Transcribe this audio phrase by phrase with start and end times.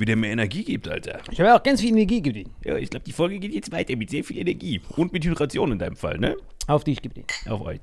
[0.00, 1.20] wie der mir Energie gibt, Alter.
[1.30, 2.54] Ich habe auch ganz viel Energie gegeben.
[2.64, 4.80] Ja, ich glaube, die Folge geht jetzt weiter mit sehr viel Energie.
[4.96, 6.36] Und mit Hydration in deinem Fall, ne?
[6.66, 7.80] Auf dich gibt Auf euch.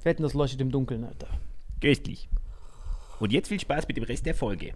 [0.00, 1.28] Fetten, das leuchtet im Dunkeln, Alter.
[1.80, 2.28] Köstlich.
[3.20, 4.74] Und jetzt viel Spaß mit dem Rest der Folge.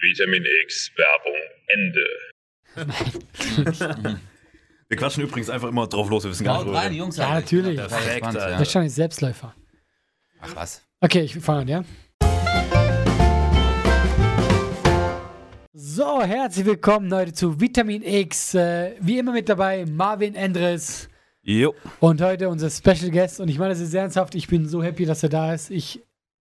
[0.00, 1.34] Vitamin X Werbung
[1.68, 2.04] Ende.
[4.88, 7.76] Wir quatschen übrigens einfach immer drauf los, wir wissen gar nicht, rein, Jungs, Ja, natürlich.
[7.76, 8.50] Perfekt, Alter.
[8.50, 9.54] Das ist schon ein Selbstläufer.
[10.40, 10.82] Ach was?
[11.00, 11.84] Okay, ich fange an, ja?
[15.76, 18.54] So, herzlich willkommen heute zu Vitamin X.
[18.54, 21.08] Äh, wie immer mit dabei Marvin Endres.
[21.42, 21.74] Jo.
[21.98, 23.40] Und heute unser Special Guest.
[23.40, 24.36] Und ich meine das ist ernsthaft.
[24.36, 25.72] Ich bin so happy, dass er da ist.
[25.72, 26.00] Ich,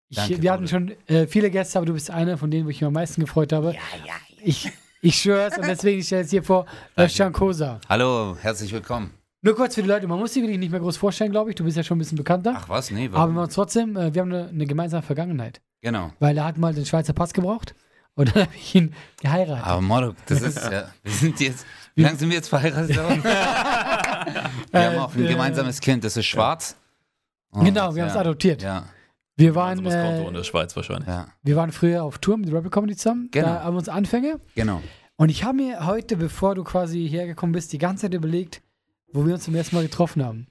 [0.08, 2.72] ich Danke, wir hatten schon äh, viele Gäste, aber du bist einer von denen, wo
[2.72, 3.68] ich mich am meisten gefreut habe.
[3.68, 4.14] Ja, ja, ja.
[4.44, 4.68] Ich,
[5.04, 6.66] ich schwöre es und deswegen stelle ich es hier vor,
[6.98, 7.80] Özcan Kosa.
[7.88, 9.14] Hallo, herzlich willkommen.
[9.44, 11.56] Nur kurz für die Leute, man muss sich wirklich nicht mehr groß vorstellen, glaube ich.
[11.56, 12.56] Du bist ja schon ein bisschen bekannter.
[12.58, 13.36] Ach was, nee, aber warum?
[13.36, 15.62] wir haben trotzdem, äh, wir haben eine, eine gemeinsame Vergangenheit.
[15.82, 16.14] Genau.
[16.18, 17.76] Weil er hat mal den Schweizer Pass gebraucht
[18.16, 19.66] und dann habe ich ihn geheiratet.
[19.66, 20.92] Aber Moro, das ist ja.
[21.04, 21.66] Wir sind jetzt.
[21.96, 22.96] Wie lange sind wir jetzt verheiratet?
[24.72, 26.76] wir haben auch ein Äh, gemeinsames Kind, das ist schwarz.
[27.52, 28.62] Und, Genau, wir haben es ja, adoptiert.
[28.62, 28.86] Ja,
[29.36, 31.08] Wir, waren, Also das Konto in äh, der Schweiz wahrscheinlich.
[31.08, 33.30] ja, wir waren früher auf Tour mit Rebel Comedy zusammen.
[33.32, 33.48] Genau.
[33.48, 34.40] Da haben wir uns Anfänge.
[34.56, 34.82] genau.
[35.18, 38.62] Und ich habe mir heute, bevor du quasi hergekommen bist, die ganze Zeit überlegt,
[39.12, 40.48] wo wir uns zum ersten Mal getroffen haben.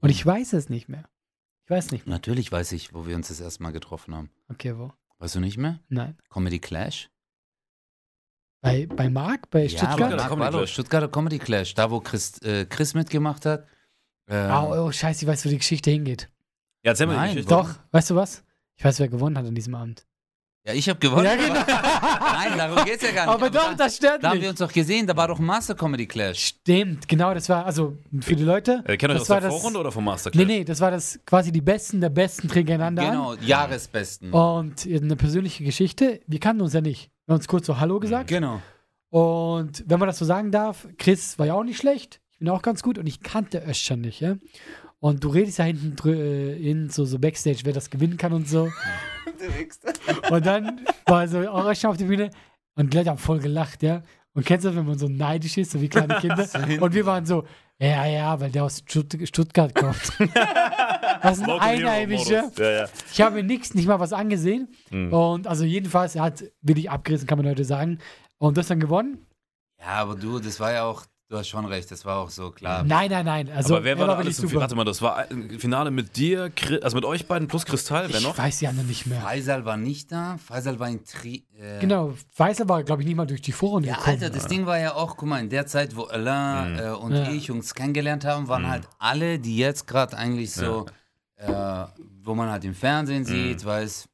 [0.00, 1.08] Und ich weiß es nicht mehr.
[1.64, 2.14] Ich weiß nicht mehr.
[2.14, 4.30] Natürlich weiß ich, wo wir uns das erste Mal getroffen haben.
[4.48, 4.92] Okay, wo?
[5.18, 5.80] Weißt du nicht mehr?
[5.88, 6.16] Nein.
[6.28, 7.10] Comedy Clash?
[8.60, 9.92] Bei, bei Marc, bei Ja, Stuttgart?
[9.98, 10.72] Stuttgarter Mark Comedy Clash.
[10.72, 13.66] Stuttgarter Comedy Clash, da wo Chris, äh, Chris mitgemacht hat.
[14.28, 16.30] Ähm, oh, oh, scheiße, ich weiß, wo die Geschichte hingeht.
[16.82, 17.54] Ja, erzähl mal die Nein, Geschichte.
[17.54, 18.44] Doch, weißt du was?
[18.76, 20.05] Ich weiß, wer gewonnen hat an diesem Abend.
[20.66, 21.24] Ja, ich habe gewonnen.
[21.26, 21.54] Ja, genau.
[21.64, 23.34] Nein, darum geht's ja gar nicht.
[23.34, 25.76] Aber doch, da, das stört da haben wir uns doch gesehen, da war doch Master
[25.76, 26.40] Comedy Clash.
[26.44, 28.82] Stimmt, genau, das war, also für die Leute.
[28.84, 30.44] Äh, kennt ihr das das aus der war das, Vorrunde oder vom Masterclass?
[30.44, 33.10] Nee, nee, das war das quasi die Besten der Besten gegeneinander an.
[33.10, 34.32] Genau, Jahresbesten.
[34.32, 36.20] Und eine persönliche Geschichte.
[36.26, 37.10] Wir kannten uns ja nicht.
[37.26, 38.28] Wir haben uns kurz so Hallo gesagt.
[38.28, 38.60] Genau.
[39.10, 42.20] Und wenn man das so sagen darf, Chris war ja auch nicht schlecht.
[42.32, 44.34] Ich bin auch ganz gut und ich kannte Özcan nicht, ja.
[44.98, 48.32] Und du redest ja hinten drü- äh, in so, so Backstage, wer das gewinnen kann
[48.32, 48.68] und so.
[50.30, 52.30] und dann war so auch Özcan auf der Bühne
[52.74, 54.02] und die Leute haben voll gelacht, ja.
[54.34, 56.46] Und kennst du das, wenn man so neidisch ist, so wie kleine Kinder?
[56.80, 57.44] und wir waren so,
[57.78, 59.96] ja, ja, weil der aus Stutt Stuttgart kommt.
[61.22, 62.50] Was ein Local Hero Einheimischer.
[62.58, 62.88] Ja, ja.
[63.10, 64.68] Ich habe mir nichts, nicht mal was angesehen.
[64.90, 65.12] Mhm.
[65.12, 67.98] Und also jedenfalls, er hat wirklich abgerissen, kann man heute sagen.
[68.38, 69.26] Und das dann gewonnen?
[69.80, 72.50] Ja, aber du, das war ja auch, du hast schon recht, das war auch so
[72.50, 72.84] klar.
[72.84, 73.50] Nein, nein, nein.
[73.50, 74.48] Also, Aber wer er war da wirklich alles im super.
[74.50, 74.60] Finale?
[74.62, 78.12] Warte mal, das war ein Finale mit dir, Chris- also mit euch beiden plus Kristall,
[78.12, 78.32] wer noch?
[78.32, 79.20] Ich weiß ja noch nicht mehr.
[79.20, 81.44] Faisal war nicht da, Faisal war in Tri.
[81.58, 84.22] Äh, Genau, Weißer war, glaube ich, nicht mal durch die Vorrunde Ja, gekommen.
[84.22, 87.12] Alter, das Ding war ja auch, guck mal, in der Zeit, wo Alain äh, und
[87.14, 87.28] Ja.
[87.30, 90.86] ich uns kennengelernt haben, waren halt alle, die jetzt gerade eigentlich so,
[91.36, 91.84] äh,
[92.22, 94.08] wo man halt im Fernsehen sieht, weiß,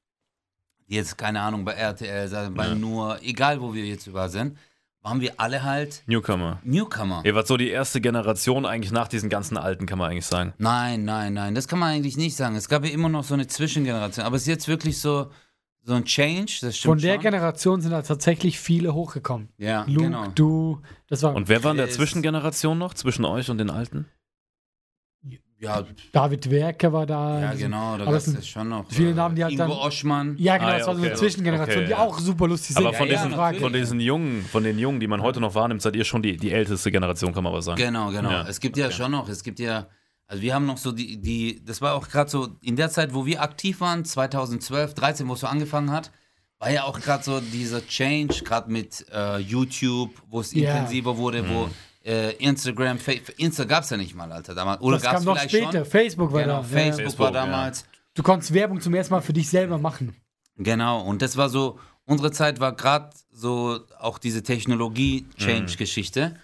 [0.88, 4.56] die jetzt, keine Ahnung, bei RTL, bei Nur, egal wo wir jetzt überall sind,
[5.02, 6.60] waren wir alle halt Newcomer.
[6.64, 7.22] Newcomer.
[7.24, 10.54] Ihr wart so die erste Generation eigentlich nach diesen ganzen Alten, kann man eigentlich sagen.
[10.58, 12.54] Nein, nein, nein, das kann man eigentlich nicht sagen.
[12.54, 15.30] Es gab ja immer noch so eine Zwischengeneration, aber es ist jetzt wirklich so,
[15.82, 17.22] so ein Change, das stimmt Von der schon.
[17.22, 19.48] Generation sind da tatsächlich viele hochgekommen.
[19.58, 20.28] Ja, Luke, genau.
[20.28, 21.90] du, das war Und wer war in der.
[21.90, 24.06] Zwischengeneration noch, zwischen euch und den Alten?
[25.62, 27.40] Ja, David Werke war da.
[27.40, 28.84] ja, genau, da aber gab es schon noch.
[28.90, 30.36] viele äh, Namen, die halt Ingo dann- Oschmann.
[30.36, 31.08] Ja, genau, Ah, ja, das war so okay.
[31.10, 31.98] eine Zwischengeneration, Okay, die ja.
[31.98, 32.84] auch super lustig sind.
[32.84, 35.80] Aber von, ja, diesen, von diesen Jungen, von den Jungen, die man heute noch wahrnimmt,
[35.80, 37.78] seid ihr schon die, die älteste Generation, kann man aber sagen.
[37.80, 38.30] Genau, genau.
[38.30, 38.46] Ja.
[38.48, 39.86] Es gibt ja schon noch, es gibt ja,
[40.26, 43.14] also wir haben noch so die, die das war auch gerade so in der Zeit,
[43.14, 46.10] wo wir aktiv waren, 2012, 13, wo es so angefangen hat,
[46.58, 51.48] war ja auch gerade so dieser Change, gerade mit äh, YouTube, wo es intensiver wurde,
[51.48, 51.70] wo Mhm.
[52.04, 54.80] Äh, Instagram, Fa Insta gab es ja nicht mal, Alter, damals.
[54.80, 55.72] Oder das gab es kam noch später.
[55.72, 55.84] schon?
[55.84, 56.62] Facebook war Genau, da.
[56.62, 57.18] Facebook, Ja.
[57.18, 57.84] war Facebook, damals.
[58.14, 60.16] Du konntest Werbung zum ersten Mal für dich selber machen.
[60.56, 66.36] Genau, und das war so, unsere Zeit war gerade so auch diese Technologie-Change-Geschichte.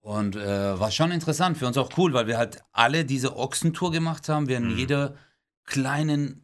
[0.00, 3.90] Und äh, war schon interessant, für uns auch cool, weil wir halt alle diese Ochsentour
[3.90, 4.48] gemacht haben.
[4.48, 5.14] Wir haben in jeder
[5.64, 6.43] kleinen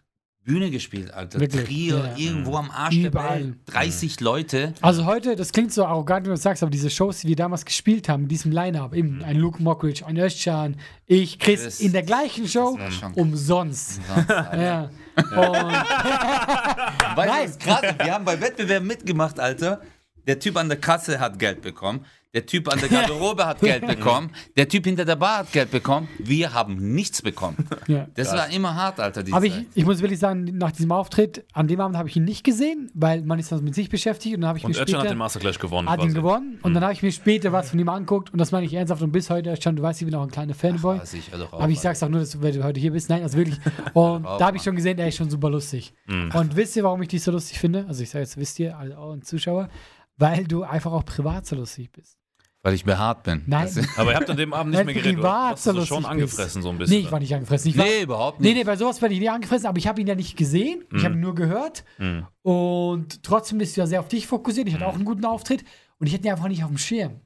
[0.51, 1.39] Bühne gespielt, Alter.
[1.39, 2.17] Wirklich, Trier, ja.
[2.17, 3.39] irgendwo am Arsch Überall.
[3.39, 3.57] der Welt.
[3.67, 4.75] 30 Leute.
[4.81, 7.37] Also heute, das klingt so arrogant, wenn du das sagst, aber diese Shows, die wir
[7.37, 10.77] damals gespielt haben, mit diesem Line-Up, eben ein Luke Mockridge, ein Özcan,
[11.07, 11.81] ich, Chris, Chris.
[11.81, 12.77] in der gleichen Show,
[13.15, 13.97] umsonst.
[13.97, 14.61] Sonst, Alter.
[14.61, 14.91] Ja.
[15.17, 15.31] Und
[17.17, 17.95] Weißt du, was krass?
[18.03, 19.81] Wir haben bei Wettbewerben mitgemacht, Alter.
[20.27, 22.05] Der Typ an der Kasse hat Geld bekommen.
[22.33, 24.31] Der Typ an der Garderobe hat Geld bekommen.
[24.57, 26.09] Der Typ hinter der Bar hat Geld bekommen.
[26.19, 27.57] Wir haben nichts bekommen.
[27.89, 28.07] ja.
[28.15, 29.25] Das war immer hart, Alter.
[29.25, 29.67] Die Aber ich, Zeit.
[29.75, 32.89] ich muss wirklich sagen, nach diesem Auftritt, an dem Abend habe ich ihn nicht gesehen,
[32.95, 35.05] weil man ist dann mit sich beschäftigt und dann habe ich Und mir hat später
[35.09, 35.89] den Masterclash gewonnen.
[35.89, 38.53] hat ihn gewonnen und dann habe ich mir später was von ihm angeguckt und das
[38.53, 40.99] meine ich ernsthaft und bis heute, Özcan, du weißt, ich bin auch ein kleiner Fanboy.
[41.01, 42.93] Ah, sicher doch auch, Aber ich sag's auch nur, dass du, weil du heute hier
[42.93, 43.09] bist.
[43.11, 43.59] Nein, also wirklich.
[43.93, 45.93] Und da habe ich schon gesehen, er ist schon super lustig.
[46.07, 46.31] Mhm.
[46.33, 47.87] Und wisst ihr, warum ich dich so lustig finde?
[47.89, 49.69] Also ich sage jetzt, wisst ihr, also auch ein Zuschauer,
[50.17, 52.19] weil du einfach auch privat so lustig bist.
[52.63, 53.43] Weil ich behaart bin.
[53.47, 53.71] Nein.
[53.75, 55.13] Das- Aber ihr habt an dem Abend nicht mehr geredet.
[55.19, 56.11] Du privat hast so schon bist.
[56.11, 56.97] angefressen, so ein bisschen.
[56.99, 57.71] Nee, ich war nicht angefressen.
[57.71, 58.57] Ich war, nee, überhaupt nee, nicht.
[58.59, 60.85] nee, bei sowas werde ich nicht angefressen, aber ich habe ihn ja nicht gesehen.
[60.95, 61.85] Ich habe ihn nur gehört.
[61.99, 62.27] Mhm.
[62.43, 64.69] Und trotzdem bist du ja sehr auf dich fokussiert.
[64.69, 65.65] Ich hatte auch einen guten Auftritt
[65.99, 67.21] und ich hatte ihn einfach nicht auf dem Schirm.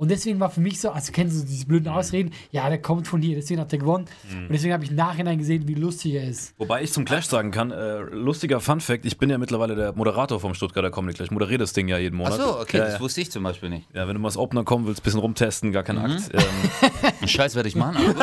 [0.00, 2.32] Und deswegen war für mich so, also kennst du diese blöden Ausreden?
[2.52, 4.06] Ja, der kommt von hier, deswegen hat er gewonnen.
[4.32, 6.54] Und deswegen habe ich im Nachhinein gesehen, wie lustig er ist.
[6.56, 10.40] Wobei ich zum Clash sagen kann, äh, lustiger Fun-Fact, ich bin ja mittlerweile der Moderator
[10.40, 11.30] vom Stuttgarter Comedy Clash.
[11.30, 12.40] Moderiere das Ding ja jeden Ach Monat.
[12.40, 13.00] so, okay, ja, das ja.
[13.00, 13.88] wusste ich zum Beispiel nicht.
[13.92, 16.04] ja, wenn du mal als Opener kommen willst, bisschen rumtesten, gar kein Mhm.
[16.04, 16.30] Akt.
[16.32, 17.96] Ähm, Scheiß werde ich machen.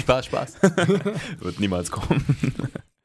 [0.00, 0.54] Spaß, Spaß.
[1.40, 2.24] wird niemals kommen.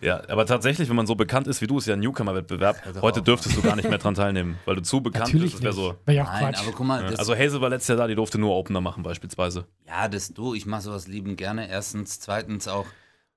[0.00, 2.94] Ja, aber tatsächlich, wenn man so bekannt ist wie du, ist ja ein Newcomer-Wettbewerb.
[2.94, 5.64] doch Heute dürftest du gar nicht mehr dran teilnehmen, weil du zu bekannt Natürlich bist.
[5.64, 5.94] Das wäre so.
[6.04, 6.62] Wäre ja auch Nein, Quatsch.
[6.62, 9.02] aber guck mal, das, Also Hazel war letztes Jahr da, die durfte nur Opener machen
[9.02, 9.66] beispielsweise.
[9.86, 11.68] Ja, das du, ich mache sowas lieben gerne.
[11.68, 12.86] Erstens, zweitens auch,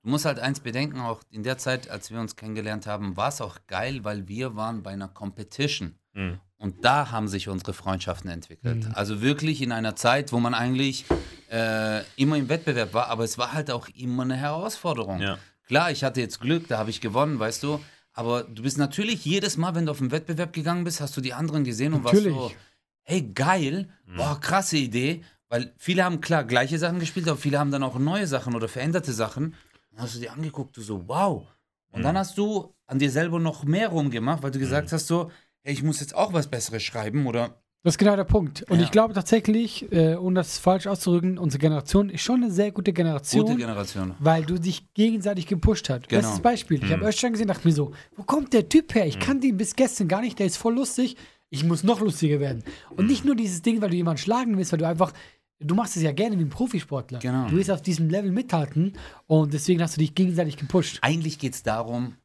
[0.03, 3.29] du musst halt eins bedenken, auch in der Zeit, als wir uns kennengelernt haben, war
[3.29, 5.95] es auch geil, weil wir waren bei einer Competition.
[6.13, 6.39] Mhm.
[6.57, 8.87] Und da haben sich unsere Freundschaften entwickelt.
[8.93, 11.05] Also wirklich in einer Zeit, wo man eigentlich
[11.49, 15.21] äh, immer im Wettbewerb war, aber es war halt auch immer eine Herausforderung.
[15.21, 15.37] Ja.
[15.69, 17.79] Klar, ich hatte jetzt Glück, da habe ich gewonnen, weißt du.
[18.13, 21.21] Aber du bist natürlich jedes Mal, wenn du auf den Wettbewerb gegangen bist, hast du
[21.21, 22.35] die anderen gesehen und Natürlich.
[22.35, 22.59] warst so,
[23.03, 25.23] hey, geil, boah, krasse Idee.
[25.47, 28.67] Weil viele haben klar gleiche Sachen gespielt, aber viele haben dann auch neue Sachen oder
[28.67, 29.55] veränderte Sachen.
[29.91, 31.47] Dann hast du dir angeguckt, du so, wow.
[31.91, 35.31] Und dann hast du an dir selber noch mehr rumgemacht, weil du gesagt hast so,
[35.61, 38.63] hey, ich muss jetzt auch was Besseres schreiben oder Das ist genau der Punkt.
[38.69, 38.83] Und Ja.
[38.83, 42.91] ich glaube tatsächlich, äh, um das falsch auszudrücken, unsere Generation ist schon eine sehr gute
[42.91, 43.45] Generation.
[43.45, 44.15] gute Generation.
[44.19, 46.09] weil du dich gegenseitig gepusht hast.
[46.09, 46.21] Genau.
[46.23, 46.83] Bestes Beispiel.
[46.83, 49.07] Ich habe Özcan gesehen, dachte mir so, wo kommt der Typ her?
[49.07, 51.15] Ich kannte ihn bis gestern gar nicht, der ist voll lustig.
[51.49, 52.63] Ich muss noch lustiger werden.
[52.97, 55.13] Und nicht nur dieses Ding, weil du jemanden schlagen willst, weil du einfach,
[55.59, 57.19] du machst es ja gerne wie ein Profisportler.
[57.19, 57.47] Genau.
[57.47, 58.93] Du willst auf diesem Level mithalten
[59.25, 60.99] und deswegen hast du dich gegenseitig gepusht.
[61.01, 62.15] Eigentlich geht es darum,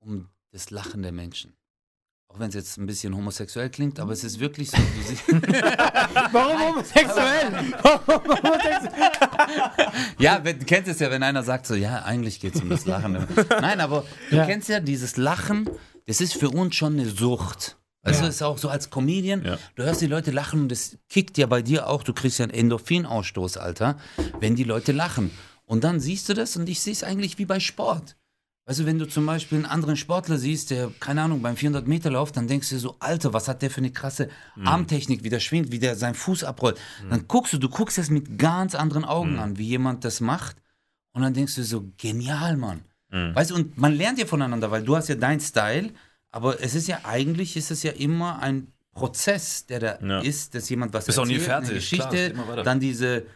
[0.00, 1.52] um das Lachen der Menschen.
[2.34, 4.76] Auch wenn es jetzt ein bisschen homosexuell klingt, aber es ist wirklich so.
[6.32, 7.52] Warum homosexuell?
[7.80, 9.12] Warum homosexuell?
[10.18, 12.70] ja, wenn, du kennst es ja, wenn einer sagt so, ja, eigentlich geht es um
[12.70, 13.24] das Lachen.
[13.60, 14.46] Nein, aber du Ja.
[14.46, 15.70] kennst ja dieses Lachen,
[16.08, 17.76] das ist für uns schon eine Sucht.
[18.02, 18.26] Du, Ja.
[18.26, 19.56] ist auch so als Comedian, Ja.
[19.76, 22.46] du hörst die Leute lachen und das kickt ja bei dir auch, du kriegst ja
[22.46, 23.96] einen Endorphinausstoß, Alter,
[24.40, 25.30] wenn die Leute lachen.
[25.66, 28.16] Und dann siehst du das und ich sehe es eigentlich wie bei Sport.
[28.66, 31.86] Weißt du, wenn du zum Beispiel einen anderen Sportler siehst, der, keine Ahnung, beim 400
[31.86, 34.30] Meter Lauf, dann denkst du dir so, Alter, was hat der für eine krasse
[34.64, 36.78] Armtechnik, wie der schwingt, wie der seinen Fuß abrollt.
[37.10, 40.56] Dann guckst du, du guckst das mit ganz anderen Augen an, wie jemand das macht.
[41.12, 42.80] Und dann denkst du dir so, genial, Mann.
[43.10, 45.90] Weißt du, und man lernt ja voneinander, weil du hast ja deinen Style,
[46.32, 50.20] aber es ist ja eigentlich, ist es ja immer ein Prozess, der da Ja.
[50.20, 52.62] ist, dass jemand was Bist auch nie erzählt, eine fertig, klar, es Geschichte, weiter.
[52.64, 53.26] dann diese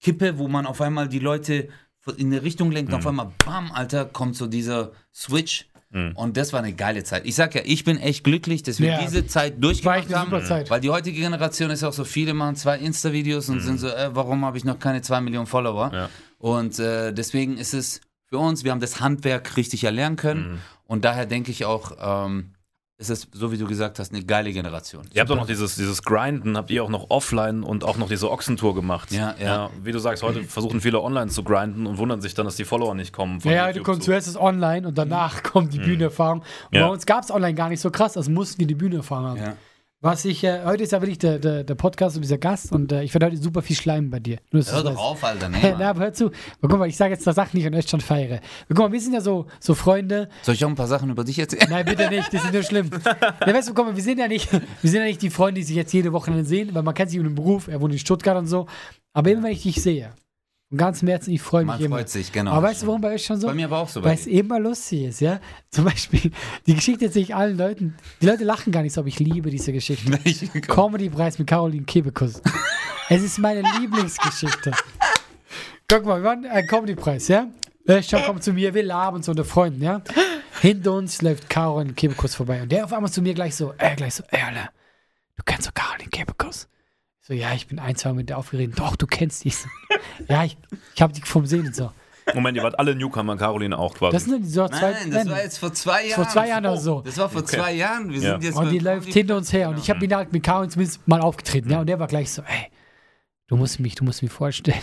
[0.00, 1.68] Kippe, wo man auf einmal die Leute
[2.16, 2.98] in eine Richtung lenkt, Mhm.
[2.98, 5.66] auf einmal, bam, Alter, kommt so dieser Switch.
[5.90, 6.12] Mhm.
[6.16, 7.26] Und das war eine geile Zeit.
[7.26, 9.00] Ich sag ja, ich bin echt glücklich, dass wir Ja.
[9.02, 10.30] diese Zeit War durchgemacht echt eine haben.
[10.30, 10.70] super Zeit.
[10.70, 14.08] Weil die heutige Generation ist auch so, viele machen zwei Insta-Videos und sind so, äh,
[14.14, 15.88] warum habe ich noch keine zwei Millionen Follower?
[15.88, 15.94] Mhm.
[15.94, 16.08] Ja.
[16.38, 20.52] Und äh, deswegen ist es für uns, wir haben das Handwerk richtig erlernen können.
[20.52, 20.58] Mhm.
[20.86, 21.92] Und daher denke ich auch,
[22.26, 22.54] ähm,
[23.02, 25.02] ist es, so wie du gesagt hast, eine geile Generation.
[25.12, 28.08] Ihr habt auch noch dieses, dieses Grinden, habt ihr auch noch offline und auch noch
[28.08, 29.10] diese Ochsentour gemacht.
[29.12, 29.70] Ja, ja.
[29.82, 32.64] Wie du sagst, heute versuchen viele online zu grinden und wundern sich dann, dass die
[32.64, 33.40] Follower nicht kommen.
[33.40, 36.40] von Ja, du kommst zuerst das online und danach kommt die Bühnenerfahrung.
[36.70, 36.86] Und Ja.
[36.86, 39.36] bei uns gab es online gar nicht so krass, also mussten wir die Bühnenerfahrung haben.
[39.40, 39.56] Ja.
[40.04, 42.90] Was ich, äh, heute ist ja wirklich der, der, der Podcast und dieser Gast und
[42.90, 44.38] äh, ich werde heute super viel schleimen bei dir.
[44.50, 45.48] Nur, Hör doch auf, Alter.
[45.48, 46.26] Nee, Na, aber hör zu.
[46.26, 48.40] Aber guck mal, ich sage jetzt das Sachen nicht und euch schon feiere.
[48.66, 50.28] Guck mal, wir sind ja so, so Freunde.
[50.42, 51.68] Soll ich auch ein paar Sachen über dich erzählen?
[51.70, 52.90] Nein, bitte nicht, das ist nur schlimm.
[53.46, 55.60] Ja, weißt du, guck mal, wir sind ja nicht, wir sind ja nicht die Freunde,
[55.60, 57.92] die sich jetzt jede Woche sehen, weil man kennt sich über den Beruf, er wohnt
[57.92, 58.66] in Stuttgart und so.
[59.12, 60.10] Aber immer wenn ich dich sehe,
[60.72, 61.96] von ganzem Herzen, ich freue mich Man immer.
[61.96, 62.52] freut sich, genau.
[62.52, 63.46] Aber weißt du, warum bei euch schon so?
[63.46, 64.02] Bei mir aber auch so.
[64.02, 65.38] Weil es immer lustig ist, ja.
[65.70, 66.30] Zum Beispiel,
[66.66, 67.94] die Geschichte erzähle ich allen Leuten.
[68.22, 70.10] Die Leute lachen gar nicht so, aber ich liebe diese Geschichte.
[70.62, 72.40] Comedy-Preis mit Caroline Kebekus.
[73.10, 74.70] es ist meine Lieblingsgeschichte.
[75.88, 77.48] Guck mal, wir waren ein Comedy-Preis, ja?
[77.86, 80.00] Öschan kommt zu mir, wir labern so unter Freunden, ja?
[80.62, 83.94] Hinter uns läuft Caroline Kebekus vorbei und der auf einmal zu mir gleich so, äh,
[83.94, 84.70] gleich so, ey, Alter,
[85.36, 86.66] du kennst doch Caroline Kebekus.
[87.24, 88.78] So, ja, ich bin ein, zwei mit der aufgeregt.
[88.78, 89.52] Doch, du kennst die.
[90.28, 90.56] Ja, ich,
[90.94, 91.92] ich habe die vom Sehen und so.
[92.34, 94.12] Moment, ihr wart alle Newcomer, Caroline auch quasi.
[94.12, 94.90] Das sind so zwei.
[94.92, 96.22] Nein, das war jetzt vor zwei Jahren.
[96.24, 97.00] vor zwei Jahren oder so.
[97.00, 98.10] Das war vor zwei Jahren.
[98.12, 98.32] Wir Ja.
[98.32, 99.68] sind jetzt Und die läuft hinter uns her.
[99.68, 101.80] Und ich habe ihn halt mit Caroline zumindest mal aufgetreten, ja.
[101.80, 102.66] Und der war gleich so, ey,
[103.48, 104.78] du musst mich, du musst mich vorstellen.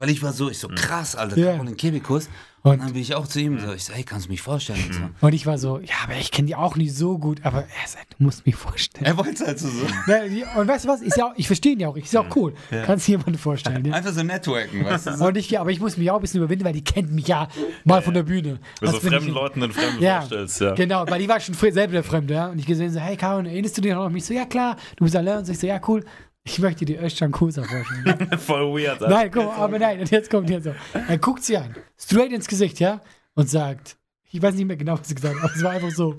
[0.00, 1.52] Weil ich war so, ich so krass, Alter, Ja.
[1.52, 2.30] Caroline Kebekus.
[2.62, 4.40] Und, Und- dann bin ich auch zu ihm so, ich so, hey, kannst du mich
[4.42, 4.82] vorstellen?
[4.86, 5.00] Und so.
[5.26, 7.40] Und ich war so, ja, aber ich kenne die auch nicht so gut.
[7.44, 9.04] Aber er sagt, du musst mich vorstellen.
[9.06, 9.86] Er wollte halt so, so.
[10.06, 11.00] Ne, Und weißt du was?
[11.02, 11.96] Ist ja auch, ich verstehe ihn ja auch.
[11.96, 12.54] Ist ja auch cool.
[12.70, 13.84] Kannst du jemanden vorstellen.
[13.84, 13.92] Ja.
[13.94, 15.16] Einfach so networken, weißt du?
[15.18, 15.24] So.
[15.26, 17.48] Und ich, aber ich muss mich auch ein bisschen überwinden, weil die kennt mich ja
[17.84, 18.58] mal von der Bühne.
[18.80, 20.74] Wenn du Was so fremden ich- Leuten den Fremden Ja, vorstellst, ja.
[20.74, 22.46] genau, weil die war schon selber der Fremde, ja.
[22.48, 24.24] Und ich gesehen so, hey Karin, erinnerst du dich noch an mich?
[24.24, 25.38] So, ja klar, du bist allein.
[25.38, 26.04] Und so, ich so, ja cool,
[26.44, 28.38] ich möchte dir Özcan Kusa vorstellen.
[28.38, 29.02] Voll weird.
[29.02, 29.08] Alter.
[29.08, 30.74] nein, guck mal, aber nein, und jetzt kommt hier so.
[30.92, 33.00] Er guckt sie an, straight ins Gesicht, ja,
[33.34, 33.96] und sagt,
[34.30, 36.16] ich weiß nicht mehr genau, was sie gesagt hat, aber es war einfach so,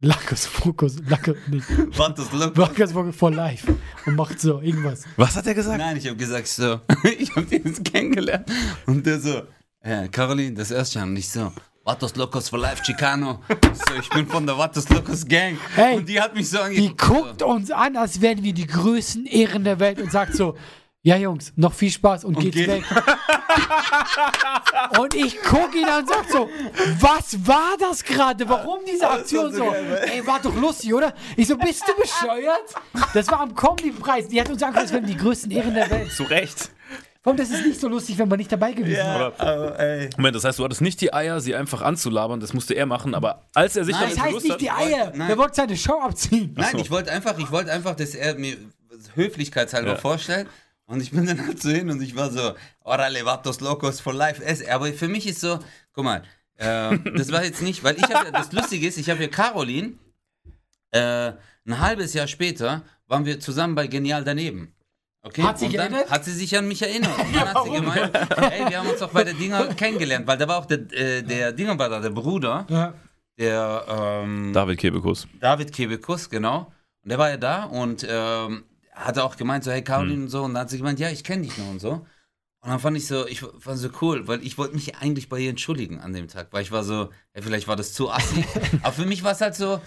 [0.00, 2.56] Lackos Fokus, Lackos, nicht, das look.
[2.56, 3.74] Lackos Fokus for life.
[4.04, 5.04] Und macht so irgendwas.
[5.16, 5.78] Was hat er gesagt?
[5.78, 6.80] Nein, ich habe gesagt so,
[7.18, 8.46] ich habe den jetzt kennengelernt.
[8.84, 9.42] Und der so,
[9.80, 11.00] äh, Caroline, das erste.
[11.00, 11.52] Und ich so,
[11.84, 13.40] Vatos Locos for Life Chicano.
[13.48, 15.58] Ich so, ich bin von der Vatos Locos Gang.
[15.74, 16.98] Hey, und die hat mich so Die angeguckt.
[17.00, 20.56] guckt uns an, als wären wir die größten Ehren der Welt und sagt so,
[21.02, 22.84] ja Jungs, noch viel Spaß und, geht's geht- weg.
[24.98, 26.48] und ich gucke ihn an und sag so,
[27.00, 28.48] was war das gerade?
[28.48, 29.64] Warum diese Aktion so?
[29.70, 31.12] Ey, war doch lustig, oder?
[31.36, 32.74] Ich so, bist du bescheuert?
[33.12, 34.28] Das war am Comedy-Preis.
[34.28, 36.10] Die hat uns angeguckt, als wären die größten Ehren der Welt.
[36.12, 36.70] Zu Recht.
[37.24, 39.32] Warum, das ist nicht so lustig, wenn man nicht dabei gewesen wäre.
[39.40, 40.10] Aber, ey.
[40.16, 43.14] Moment, das heißt, du hattest nicht die Eier, sie einfach anzulabern, das musste er machen,
[43.14, 45.12] aber als er sich Nein, Das damit heißt nicht die Eier.
[45.16, 45.28] Nein.
[45.28, 46.52] Der wollte seine Show abziehen.
[46.54, 46.78] Nein, so.
[46.78, 48.56] ich wollte einfach, ich wollte einfach, dass er mir
[49.14, 49.96] höflichkeitshalber Ja.
[49.96, 50.48] vorstellt.
[50.86, 52.52] Und ich bin dann halt so hin und ich war so,
[52.82, 54.42] Orale Vatos Locos for Life.
[54.44, 55.58] Es- Aber für mich ist so,
[55.94, 56.22] guck mal,
[56.56, 59.94] äh, das war jetzt nicht, weil ich habe, das Lustige ist, ich habe ja Caroline,
[60.90, 61.32] äh,
[61.66, 64.73] ein halbes Jahr später waren wir zusammen bei Genial daneben.
[65.26, 65.42] Okay?
[65.42, 66.10] Hat sie und dann erinnert?
[66.10, 67.18] hat sie sich an mich erinnert.
[67.18, 70.36] Und dann hat sie gemeint, ey, wir haben uns doch bei der Dinger kennengelernt, weil
[70.36, 72.92] da war auch der, äh, der Dinger war da, der Bruder, Ja.
[73.38, 73.84] der
[74.22, 75.26] ähm, David Kebekus.
[75.40, 76.70] David Kebekus, genau.
[77.02, 80.42] Und der war ja da und ähm, hat auch gemeint, so, hey, Caroline und so.
[80.42, 82.06] Und dann hat sie gemeint, ja, ich kenne dich noch und so.
[82.60, 85.38] Und dann fand ich so, ich fand so cool, weil ich wollte mich eigentlich bei
[85.38, 88.44] ihr entschuldigen an dem Tag, weil ich war so, ey, vielleicht war das zu assi.
[88.82, 89.80] Aber für mich war es halt so, äh,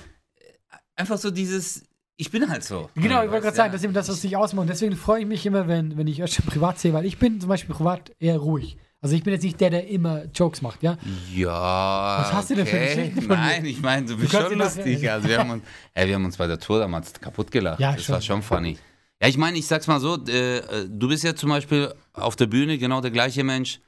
[0.95, 1.83] einfach so dieses,
[2.17, 2.89] ich bin halt so.
[2.95, 3.73] Genau, ich wollte gerade sagen, ja.
[3.73, 4.63] das ist eben das, was dich ausmacht.
[4.63, 7.39] Und deswegen freue ich mich immer, wenn, wenn ich Özcan privat sehe, weil ich bin
[7.39, 8.77] zum Beispiel privat eher ruhig.
[8.99, 10.97] Also ich bin jetzt nicht der, der immer Jokes macht, ja?
[11.33, 12.17] Ja.
[12.19, 12.95] Was hast du denn für okay.
[12.95, 15.09] Geschichten von Nein, ich meine, du bist kannst schon lustig.
[15.09, 17.79] Also wir haben uns, ey, wir haben uns bei der Tour damals kaputt gelacht.
[17.79, 18.13] Ja, das schon.
[18.13, 18.77] war schon funny.
[19.21, 22.47] Ja, ich meine, ich sag's mal so, äh, du bist ja zum Beispiel auf der
[22.47, 23.79] Bühne genau der gleiche Mensch,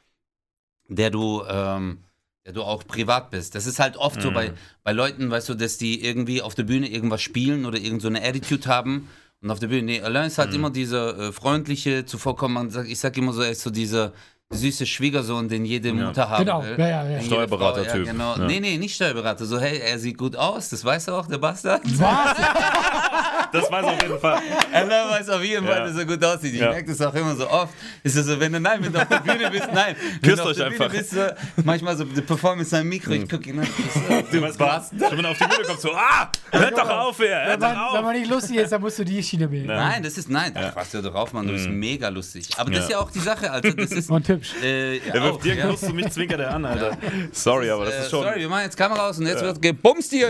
[0.87, 2.03] der du, ähm,
[2.49, 3.53] der du auch privat bist.
[3.53, 4.53] Das ist halt oft so bei,
[4.83, 8.07] bei Leuten, weißt du, dass die irgendwie auf der Bühne irgendwas spielen oder irgend so
[8.07, 9.07] eine Attitude haben.
[9.43, 12.55] Und auf der Bühne, nee, Alain ist halt immer dieser äh, freundliche, zuvorkommen.
[12.55, 14.13] Man sagt, ich sag immer so, er ist so dieser
[14.49, 16.75] süße Schwiegersohn, den jede Mutter haben Genau, will.
[16.79, 17.21] ja, ja, ja.
[17.21, 18.07] Steuerberater-Typ.
[18.07, 18.35] Ja, genau.
[18.35, 18.47] Ja.
[18.47, 19.45] Nee, nee, nicht Steuerberater.
[19.45, 21.83] So, hey, er sieht gut aus, das weiß er auch, der Bastard.
[21.99, 22.35] Was?
[23.51, 24.39] Das weiß auf jeden Fall.
[24.73, 25.85] Alain weiß auf jeden Fall, Ja.
[25.87, 26.53] dass er gut aussieht.
[26.53, 26.69] Ich Ja.
[26.71, 27.73] merke das auch immer so oft.
[28.03, 29.95] Ist es so, wenn du, nein, wenn du auf der Bühne bist, nein.
[30.21, 30.89] Wenn Küsst du auf euch einfach.
[30.89, 31.27] Bist, so,
[31.63, 33.67] manchmal so, die Performance am Mikro, ich gucke ihn an.
[33.67, 34.39] Du?
[34.39, 37.59] Schon wenn er auf die Bühne kommt, so, ah, hört doch auf hier, hört Wenn
[37.59, 38.03] doch man, wenn auf.
[38.05, 39.67] man nicht lustig ist, dann musst du die Schiene wählen.
[39.67, 42.47] Nein, das ist, nein, ach, was hör doch auf, Mann, du bist mega lustig.
[42.57, 44.53] Aber das ist ja auch die Sache, also das ist, Und hübsch.
[44.63, 45.67] äh, Er wirft dir ja.
[45.67, 46.97] Kuss zu mich, zwinkert er an, Alter.
[47.31, 49.61] Sorry, aber das Äh, ist schon Sorry, wir machen jetzt Kamera aus und jetzt wird
[49.61, 50.29] gebumst hier.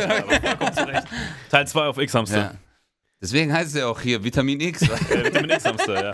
[1.50, 2.56] Teil 2 auf X-Hamster.
[3.22, 4.82] Deswegen heißt es ja auch hier Vitamin X.
[5.10, 6.12] Vitamin X-Hamster, ja.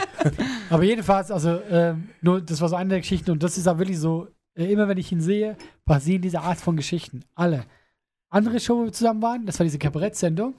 [0.69, 3.77] Aber jedenfalls, also, ähm, nur, das war so eine der Geschichten und das ist auch
[3.77, 7.23] wirklich so, äh, immer wenn ich ihn sehe, passieren diese Art von Geschichten.
[7.35, 7.65] Alle.
[8.29, 10.55] Andere Show, wo wir zusammen waren, das war diese Kabarett-Sendung.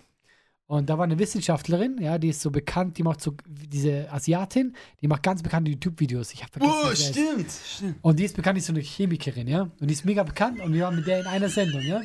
[0.69, 4.75] Und da war eine Wissenschaftlerin, ja, die ist so bekannt, die macht so, diese Asiatin,
[5.01, 6.33] die macht ganz bekannte YouTube-Videos.
[6.33, 7.97] Ich habe vergessen, Oh, stimmt, stimmt.
[8.03, 9.63] Und die ist bekannt, die ist so eine Chemikerin, ja.
[9.63, 12.01] Und die ist mega bekannt und wir waren mit der in einer Sendung, ja.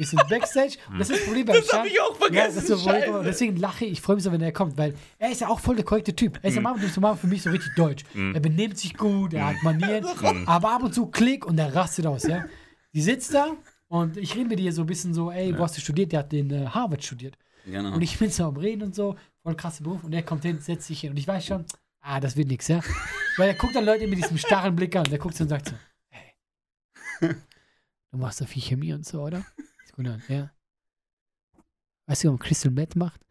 [0.00, 2.76] Wir sind Backstage und das ist das Problem bei Das hab ich auch vergessen, Ja,
[2.76, 3.12] so Scheiße.
[3.18, 5.48] und deswegen lache ich, ich freue mich so, wenn er kommt, weil er ist ja
[5.48, 6.38] auch voll der korrekte Typ.
[6.40, 8.04] Er ist ja manchmal für mich so richtig deutsch.
[8.14, 10.06] Er benimmt sich gut, er hat Manieren,
[10.46, 12.46] aber ab und zu klick und er rastet aus, ja.
[12.94, 13.48] Die sitzt da
[13.88, 16.12] und ich rede mit ihr so ein bisschen so, ey, wo hast du studiert?
[16.12, 17.36] Der hat den äh, Harvard studiert.
[17.66, 17.92] Genau.
[17.94, 20.02] Und ich bin so am Reden und so, voll krasser Beruf.
[20.02, 21.10] Und er kommt hin, setzt sich hin.
[21.10, 21.66] Und ich weiß schon,
[22.00, 22.80] ah, das wird nichts, ja.
[23.36, 25.04] Weil er guckt dann Leute mit diesem starren Blick an.
[25.04, 25.74] Der guckt so und sagt so,
[26.08, 27.34] hey,
[28.10, 29.44] du machst doch viel Chemie und so, oder?
[30.00, 30.50] Guck an, ja.
[32.06, 33.20] Weißt du, warum Crystal Meth macht?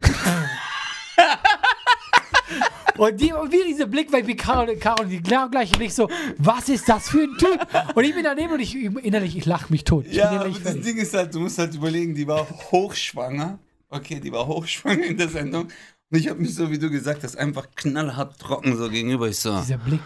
[2.96, 6.10] Und, die, und wie dieser Blick bei Carol, Carol die genau gleich und ich so,
[6.36, 7.66] was ist das für ein Typ?
[7.96, 10.04] Und ich bin daneben und ich innerlich, ich lache mich tot.
[10.06, 10.80] Ich Ja, aber das.
[10.80, 13.58] Ding ist halt, du musst halt überlegen, die war hochschwanger.
[13.88, 15.68] Okay, die war hochschwanger in der Sendung.
[16.10, 19.28] Und ich habe mich so, wie du gesagt hast, einfach knallhart trocken so gegenüber.
[19.28, 20.02] Ich so, Dieser Blick.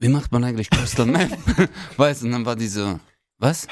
[0.00, 1.30] wie macht man eigentlich Crystal Meth?
[1.96, 2.98] weißt du, und dann war die so,
[3.38, 3.68] was?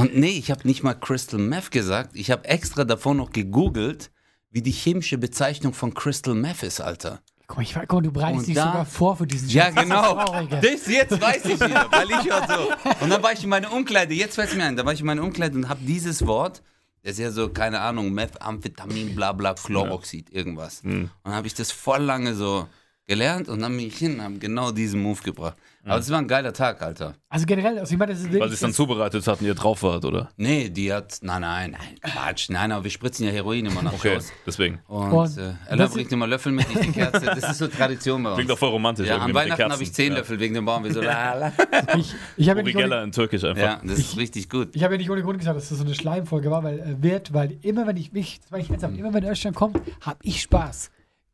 [0.00, 2.10] Und nee, ich habe nicht mal Crystal Meth gesagt.
[2.14, 4.10] Ich habe extra davor noch gegoogelt,
[4.50, 7.20] wie die chemische Bezeichnung von Crystal Meth ist, Alter.
[7.46, 9.82] Guck mal, ich, guck du bereitest Und dich da- sogar vor für diesen Ja, Schatz.
[9.82, 10.46] Genau.
[10.60, 12.72] das jetzt weiß ich wieder, weil ich war so.
[13.04, 15.00] Und dann war ich in meiner Umkleide, jetzt fällt es mir ein, da war ich
[15.00, 16.62] in meiner Umkleide und habe dieses Wort,
[17.02, 20.82] das ist ja so, keine Ahnung, Meth, Amphetamin, bla bla, Chloroxid, irgendwas.
[20.84, 22.68] Und dann habe ich das voll lange so
[23.06, 25.56] gelernt und dann bin ich hin und habe genau diesen Move gebracht.
[25.84, 27.14] Aber es war ein geiler Tag, Alter.
[27.30, 29.82] Also generell, also ich meine, das ist Weil sie es dann zubereitet hatten, ihr drauf
[29.82, 30.28] wart, oder?
[30.36, 33.94] Nee, die hat, nein, nein, nein, Quatsch, nein, aber wir spritzen ja Heroin immer nach
[33.94, 34.32] Okay, Shows.
[34.46, 34.80] deswegen.
[34.88, 37.20] Und, Und äh, Ella das- bringt immer Löffel mit, nicht die Kerze.
[37.24, 38.36] Das ist so Tradition bei uns.
[38.38, 39.06] Klingt auch voll romantisch.
[39.08, 39.94] ja, irgendwie an mit den Weihnachten habe ich Kerzen.
[39.94, 40.18] zehn Ja.
[40.18, 40.84] Löffel wegen dem Baum.
[40.84, 41.52] Wir so, la, la.
[41.96, 43.62] ich ich habe ja, Uri nicht ohne- Geller in Türkisch einfach.
[43.62, 44.68] Ja, das ist richtig gut.
[44.74, 47.02] ich hab ja nicht ohne Grund gesagt, dass das so eine Schleimfolge war, weil äh,
[47.02, 50.18] wird, weil immer wenn ich mich, das meine ich ernsthaft, immer wenn Özcan kommt, habe
[50.22, 50.90] ich Spaß.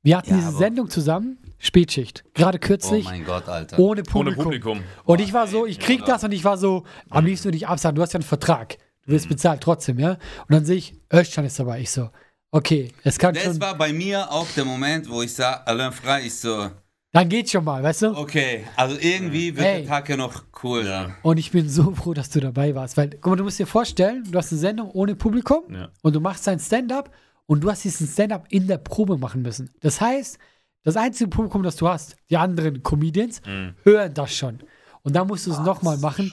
[0.07, 3.77] Wir hatten Ja, diese Sendung zusammen, Spätschicht, gerade Oh kürzlich, mein Gott, Alter.
[3.81, 4.45] ohne Ohne Publikum.
[4.45, 4.81] Publikum.
[5.05, 7.67] Und ich war so, ich krieg das und ich war so, am liebsten würde ich
[7.67, 10.11] absagen, du hast ja einen Vertrag, du wirst bezahlt trotzdem, ja.
[10.13, 10.19] Und
[10.51, 11.81] dann sehe ich, Özcan ist dabei.
[11.81, 12.11] Ich so,
[12.53, 13.61] okay, es kann Das schon.
[13.61, 16.71] war bei mir auch der Moment, wo ich sah, Alain Frey, ich so,
[17.13, 18.17] Dann geht's schon mal, weißt du?
[18.17, 19.79] Okay, also irgendwie wird Hey.
[19.81, 20.85] der Tag ja noch cool.
[20.87, 21.17] Ja.
[21.23, 22.97] Und ich bin so froh, dass du dabei warst.
[22.97, 25.89] Weil, guck mal, du musst dir vorstellen, du hast eine Sendung ohne Publikum Ja.
[26.03, 27.11] und du machst dein Stand-up
[27.47, 29.71] und du hast diesen Stand-up in der Probe machen müssen.
[29.81, 30.39] Das heißt,
[30.83, 33.41] das einzige Publikum, das du hast, die anderen Comedians,
[33.83, 34.61] hören das schon.
[35.03, 36.33] Und dann musst du es nochmal machen.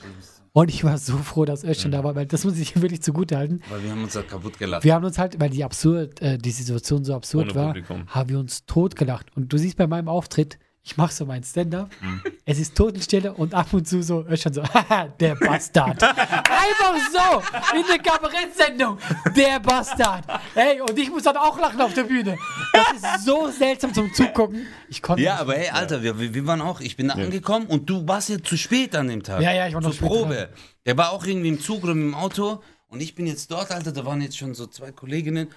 [0.51, 3.37] Und ich war so froh, dass Özcan da war, weil das muss ich wirklich zugute
[3.37, 3.61] halten.
[3.69, 4.83] Weil wir haben uns da kaputt gelacht.
[4.83, 8.07] Wir haben uns halt, weil die absurd, äh, die Situation so absurd Ohne war, Publikum.
[8.07, 9.35] haben wir uns totgelacht.
[9.35, 12.21] Und du siehst bei meinem Auftritt, ich mache so meinen Stand-up, Mhm.
[12.45, 16.03] es ist Totenstille und ab und zu so, Özcan so, haha, der Bastard.
[16.03, 18.97] Einfach so, in der Kabarettsendung,
[19.35, 20.25] der Bastard.
[20.55, 22.37] Ey, und ich muss dann auch lachen auf der Bühne.
[22.73, 24.67] Das ist so seltsam zum Zugucken.
[24.89, 25.41] Ich konnte Ja, nicht.
[25.41, 28.41] aber hey, Alter, wir, wir waren auch, ich bin da angekommen und du warst ja
[28.43, 29.41] zu spät an dem Tag.
[29.41, 30.35] Ja, ja, ich war noch Zur spät Probe.
[30.35, 30.47] dran.
[30.85, 33.93] Der war auch irgendwie im Zug oder im Auto und ich bin jetzt dort, Alter,
[33.93, 35.47] da waren jetzt schon so zwei Kolleginnen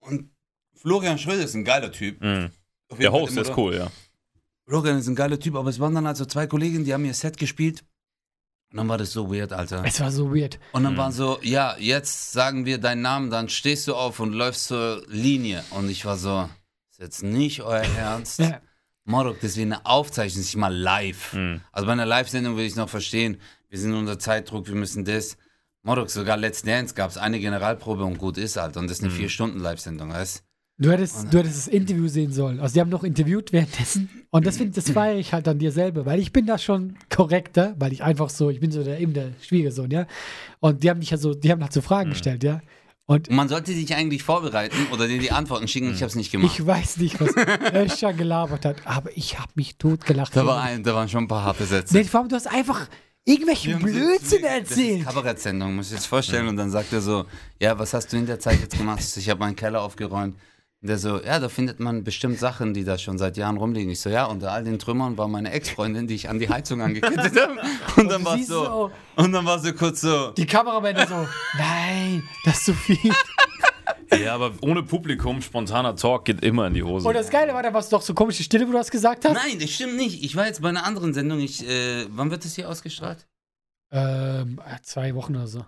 [0.00, 0.30] und
[0.74, 2.20] Florian Schröder ist ein geiler Typ.
[2.20, 2.50] Mhm.
[2.98, 3.86] Der Host ist cool, ja.
[4.66, 7.14] Florian ist ein geiler Typ, aber es waren dann also zwei Kolleginnen, die haben ihr
[7.14, 7.84] Set gespielt
[8.70, 9.82] und dann war das so weird, Alter.
[9.84, 10.58] Es war so weird.
[10.72, 10.86] Und Mhm.
[10.86, 14.66] dann war so, ja, jetzt sagen wir deinen Namen, dann stehst du auf und läufst
[14.66, 15.62] zur Linie.
[15.70, 16.48] Und ich war so,
[16.90, 18.38] ist jetzt nicht euer Ernst.
[18.50, 18.60] Ja.
[19.06, 21.34] Morok, das ist wie eine Aufzeichnung, das ist nicht mal live.
[21.34, 21.60] Mhm.
[21.72, 25.36] Also bei einer Live-Sendung würde ich noch verstehen, wir sind unter Zeitdruck, wir müssen das.
[25.82, 28.78] Morok, sogar Let's Dance gab es eine Generalprobe und gut ist halt.
[28.78, 29.16] Und das ist eine Mhm.
[29.18, 30.42] vier Stunden Live-Sendung, weißt
[30.76, 32.58] Du hättest, du hättest das Interview sehen sollen.
[32.58, 34.08] Also, die haben noch interviewt währenddessen.
[34.30, 36.96] Und das, find, das feiere ich halt an dir selber, weil ich bin da schon
[37.14, 40.06] korrekter, weil ich einfach so, ich bin so der, eben der Schwiegersohn, ja.
[40.58, 42.60] Und die haben mich ja so, die haben halt so Fragen gestellt, ja.
[43.06, 46.32] Und man sollte sich eigentlich vorbereiten oder dir die Antworten schicken, ich habe es nicht
[46.32, 46.52] gemacht.
[46.58, 47.30] ich weiß nicht, was
[47.74, 50.34] Öscher gelabert hat, aber ich habe mich totgelacht.
[50.34, 51.94] da, war ein, da waren schon ein paar harte Sätze.
[51.96, 52.88] nee, vor allem, du hast einfach
[53.24, 55.04] irgendwelche Wir haben so- Blödsinn Das erzählt.
[55.04, 56.48] Kabarettsendung, muss ich jetzt vorstellen.
[56.48, 57.26] Und dann sagt er so,
[57.60, 59.02] ja, was hast du in der Zeit jetzt gemacht?
[59.02, 60.36] So, Ich habe meinen Keller aufgeräumt.
[60.86, 63.90] Der so, ja, da findet man bestimmt Sachen, die da schon seit Jahren rumliegen.
[63.90, 66.82] Ich so, ja, unter all den Trümmern war meine Ex-Freundin, die ich an die Heizung
[66.82, 67.56] angekettet habe.
[67.96, 71.06] Und dann du war es so, so- und dann war so kurz so, Die Kameramänner
[71.06, 73.12] so, nein, das ist zu viel.
[74.22, 77.08] Ja, aber ohne Publikum, spontaner Talk geht immer in die Hose.
[77.08, 79.24] Und das Geile war, da warst du doch so komische Stille, wo du das gesagt
[79.24, 79.34] hast.
[79.34, 80.22] nein, das stimmt nicht.
[80.22, 81.40] Ich war jetzt bei einer anderen Sendung.
[81.40, 83.26] Ich, äh, wann wird das hier ausgestrahlt?
[83.90, 85.64] Ähm, zwei Wochen oder so.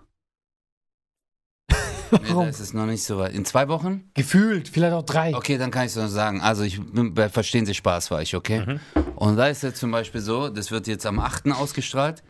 [2.11, 2.43] Nee, Warum?
[2.43, 3.33] da ist es noch nicht so weit.
[3.33, 4.09] In zwei Wochen?
[4.13, 5.35] Gefühlt, vielleicht auch drei.
[5.35, 6.41] Okay, dann kann ich es noch sagen.
[6.41, 8.79] Also ich bin bei Verstehen Sie Spaß war ich, okay?
[9.15, 11.51] Und da ist jetzt zum Beispiel so, das wird jetzt am 8.
[11.51, 12.23] ausgestrahlt.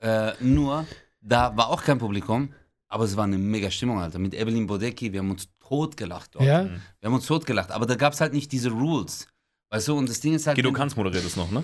[0.00, 0.86] Äh, nur,
[1.20, 2.52] da war auch kein Publikum,
[2.88, 4.18] aber es war eine mega Stimmung, Alter.
[4.18, 6.44] Mit Evelyn Bodecki, wir haben uns totgelacht dort.
[6.44, 6.64] Ja?
[6.64, 9.28] Wir haben uns totgelacht, aber da gab es halt nicht diese Rules.
[9.70, 10.56] Weißt du, und das Ding ist halt.
[10.56, 11.62] Guido Kanz moderiert es noch, ne?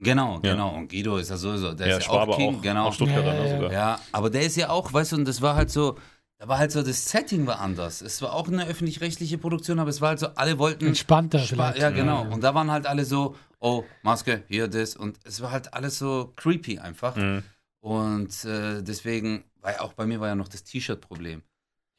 [0.00, 0.52] Genau, Ja.
[0.52, 0.76] genau.
[0.76, 2.86] Und Guido ist ja sowieso, der Ja, ist ja Schwabe auch King, auch, genau.
[2.86, 3.56] auch Stuttgarter Ja, ne, ja, ja.
[3.56, 3.72] sogar.
[3.72, 5.96] Ja, aber der ist ja auch, weißt du, und das war halt so,
[6.38, 8.00] da war halt so, das Setting war anders.
[8.00, 10.86] Es war auch eine öffentlich-rechtliche Produktion, aber es war halt so, alle wollten.
[10.86, 11.78] Entspannter Spa vielleicht.
[11.78, 12.22] ja, genau.
[12.30, 14.94] Und da waren halt alle so, oh, Maske, hier das.
[14.94, 17.16] Und es war halt alles so creepy einfach.
[17.16, 17.42] Mhm.
[17.80, 21.42] Und äh, deswegen, weil auch bei mir war ja noch das T-Shirt-Problem.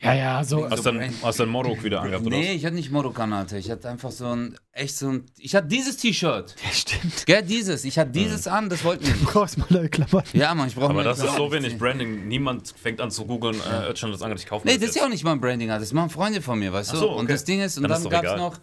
[0.02, 0.70] Ja, ja, so.
[0.70, 2.38] Hast dann, hast dann Morok wieder angehabt, oder?
[2.38, 3.58] Nee, ich hatte nicht Morokan, Alter.
[3.58, 6.56] Ich hatte einfach so ein, echt so ein, ich hatte dieses T-Shirt.
[6.64, 7.26] Ja, stimmt.
[7.26, 7.84] Gell, dieses.
[7.84, 10.38] Ich hatte dieses an, das wollten wir Du brauchst mal neue Klamotten.
[10.38, 12.30] Ja, Mann, ich brauche Aber das ist so wenig Branding.
[12.30, 15.04] Niemand fängt an zu googeln, äh, Özcan das angeht, ich kaufe Nee, das ist ja
[15.04, 15.82] auch nicht mein Branding, Alter.
[15.82, 16.98] das machen Freunde von mir, weißt du?
[16.98, 17.34] So, Und okay.
[17.34, 18.58] das Ding ist, und Dann dann, gab es noch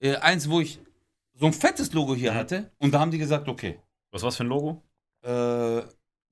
[0.00, 0.78] äh, eins, wo ich
[1.34, 2.70] so ein fettes Logo hier hatte.
[2.78, 3.78] Und da haben die gesagt, okay.
[4.10, 4.82] Was war's für ein Logo?
[5.22, 5.82] Äh,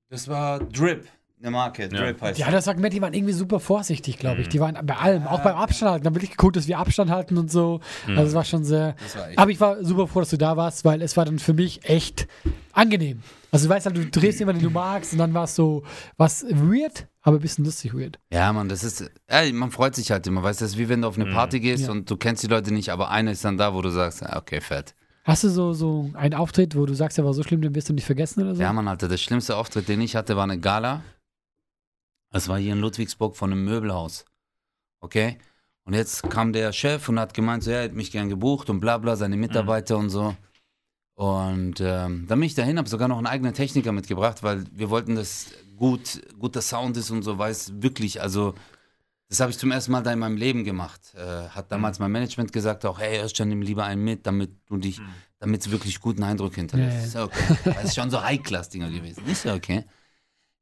[0.09, 1.07] das war Drip,
[1.41, 1.89] eine Marke.
[1.89, 4.41] Drip heißt Ja, das sagt Matt, die waren irgendwie super vorsichtig, glaube Mhm.
[4.43, 4.49] ich.
[4.49, 6.03] Die waren bei allem, auch beim Abstand halten.
[6.03, 7.79] Da haben wirklich geguckt, dass wir Abstand halten und so.
[8.07, 8.95] Also es war schon sehr.
[9.15, 9.27] War.
[9.37, 11.83] Aber ich war super froh, dass du da warst, weil es war dann für mich
[11.89, 12.27] echt
[12.73, 13.21] angenehm.
[13.51, 15.83] Also du weißt halt, du drehst jemanden, den du magst und dann war es so
[16.17, 18.17] was weird, aber ein bisschen lustig weird.
[18.31, 20.87] Ja, Mann, das ist, ja, man freut sich halt immer, weißt du, das ist wie
[20.87, 21.91] wenn du auf eine Party gehst Ja.
[21.91, 24.37] und du kennst die Leute nicht, aber einer ist dann da, wo du sagst, ah,
[24.37, 24.95] okay, fett.
[25.25, 27.89] Hast du so, so einen Auftritt, wo du sagst, der war so schlimm, den wirst
[27.89, 28.61] du nicht vergessen oder so?
[28.61, 31.01] Ja, Mann, Alter, der schlimmste Auftritt, den ich hatte, war eine Gala.
[32.31, 34.25] Das war hier in Ludwigsburg von einem Möbelhaus.
[35.01, 35.37] Okay?
[35.83, 38.69] Und jetzt kam der Chef und hat gemeint, so, ja, er hätte mich gern gebucht
[38.69, 40.35] und bla bla, seine Mitarbeiter und so.
[41.15, 44.89] Und ähm, dann bin ich dahin, habe sogar noch einen eigenen Techniker mitgebracht, weil wir
[44.89, 48.53] wollten, dass gut, guter Sound ist und so, weiß wirklich, also
[49.29, 51.13] das habe ich zum ersten Mal da in memeinem Leben gemacht.
[51.15, 54.77] Äh, hat damals mein Management gesagt auch, hey, Özcan, nimm lieber einen mit, damit du
[54.77, 54.99] dich,
[55.39, 57.07] damit es wirklich guten Eindruck hinterlässt.
[57.07, 57.57] Ist ja okay.
[57.63, 59.25] Das ist schon so High-Class-Dinger gewesen.
[59.27, 59.85] Ist ja okay.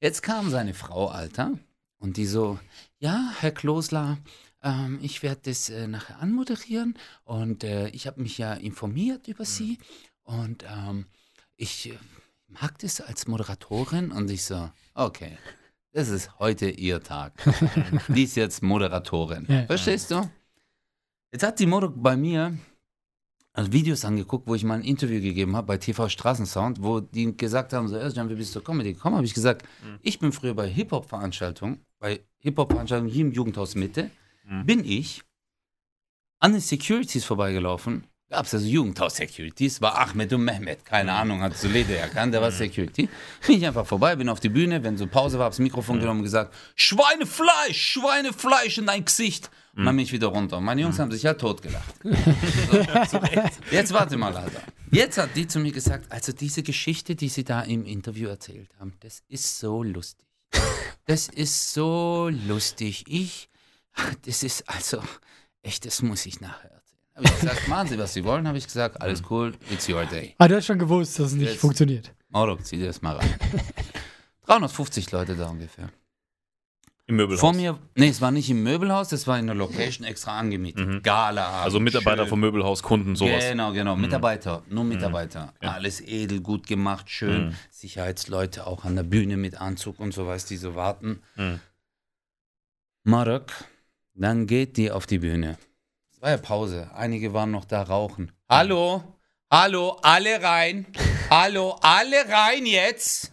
[0.02, 1.60] Jetzt kam seine Frau, Alter,
[1.98, 2.58] und die so,
[3.00, 4.18] ja, Herr Klosler,
[4.64, 9.44] ähm, ich werde das äh, nachher anmoderieren und äh, ich habe mich ja informiert über
[9.44, 9.78] Sie
[10.24, 11.06] und ähm,
[11.58, 11.98] ich äh,
[12.48, 15.38] mag das als Moderatorin und ich so, okay,
[15.92, 17.34] das ist heute Ihr Tag.
[18.08, 19.46] die ist jetzt Moderatorin.
[19.50, 19.66] Ja.
[19.66, 20.30] Verstehst du?
[21.34, 22.58] Jetzt hat die Modo bei mir
[23.72, 27.74] Videos angeguckt, wo ich mal ein Interview gegeben habe bei TV Straßensound, wo die gesagt
[27.74, 29.16] haben, so, Özcan, wie bist du zur Comedy gekommen?
[29.16, 29.64] Habe ich gesagt,
[30.02, 34.10] ich bin früher bei Hip-Hop-Veranstaltungen, bei Hip-Hop-Veranstaltungen hier im Jugendhaus Mitte,
[34.66, 35.24] bin ich
[36.40, 38.06] an den Securities vorbeigelaufen.
[38.30, 42.42] Gab es also Jugendhaus-Securities, war Ahmed und Mehmet, keine Ahnung, hat so Leder erkannt, der
[42.42, 43.10] war Security.
[43.48, 46.20] Bin ich einfach vorbei, bin auf die Bühne, wenn so Pause war, hab's Mikrofon genommen
[46.20, 49.50] und gesagt, Schweinefleisch, Schweinefleisch in dein Gesicht.
[49.76, 50.58] Und dann bin ich wieder runter.
[50.58, 51.96] Und meine Jungs haben sich ja totgelacht.
[53.10, 53.20] So,
[53.72, 54.62] Jetzt warte mal, Alter.
[54.92, 58.70] Jetzt hat die zu mir gesagt, also diese Geschichte, die sie da im Interview erzählt
[58.80, 60.28] haben, das ist so lustig.
[61.06, 63.06] Das ist so lustig.
[63.08, 63.50] Ich,
[64.26, 65.02] das ist also,
[65.64, 66.79] echt, das muss ich nachher.
[67.20, 70.06] Habe ich gesagt, machen Sie, was Sie wollen, habe ich gesagt, alles cool, it's your
[70.06, 70.36] day.
[70.38, 71.60] Ah, du hast schon gewusst, dass es nicht Jetzt.
[71.60, 72.14] funktioniert.
[72.30, 73.36] Mauro, zieh dir das mal rein.
[74.46, 75.90] 350 Leute da ungefähr.
[77.08, 77.42] Im Möbelhaus.
[77.42, 81.04] Vor mir, nee, es war nicht im Möbelhaus, das war in der Location extra angemietet.
[81.04, 81.64] Gala.
[81.64, 82.30] also Mitarbeiter schön.
[82.30, 83.44] vom Möbelhaus, Kunden, sowas.
[83.50, 83.98] Genau, genau.
[83.98, 85.54] Mitarbeiter, nur Mitarbeiter.
[85.60, 87.48] Alles edel, gut gemacht, schön.
[87.48, 87.56] Mhm.
[87.70, 91.22] Sicherheitsleute auch an der Bühne mit Anzug und so was, die so warten.
[91.36, 91.60] Mhm.
[93.04, 93.52] Marok,
[94.14, 95.58] dann geht die auf die Bühne.
[96.20, 96.92] Es war ja Pause.
[96.94, 98.34] Einige waren noch da rauchen.
[98.50, 99.02] Hallo,
[99.50, 100.86] hallo, alle rein.
[101.30, 103.32] hallo, alle rein jetzt.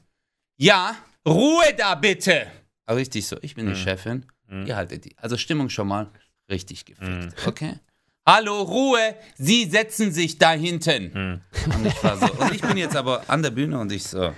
[0.56, 0.96] Ja,
[1.26, 2.46] Ruhe da bitte.
[2.84, 4.24] Aber richtig so, ich bin die Chefin.
[4.48, 5.18] Ihr haltet die.
[5.18, 6.12] Also Stimmung schon mal
[6.48, 7.34] richtig gefickt.
[7.44, 7.80] Okay?
[8.24, 9.16] Hallo, Ruhe!
[9.34, 11.42] Sie setzen sich da hinten.
[11.64, 12.32] Und ich war so.
[12.34, 14.32] Und ich bin jetzt aber an der Bühne und ich so.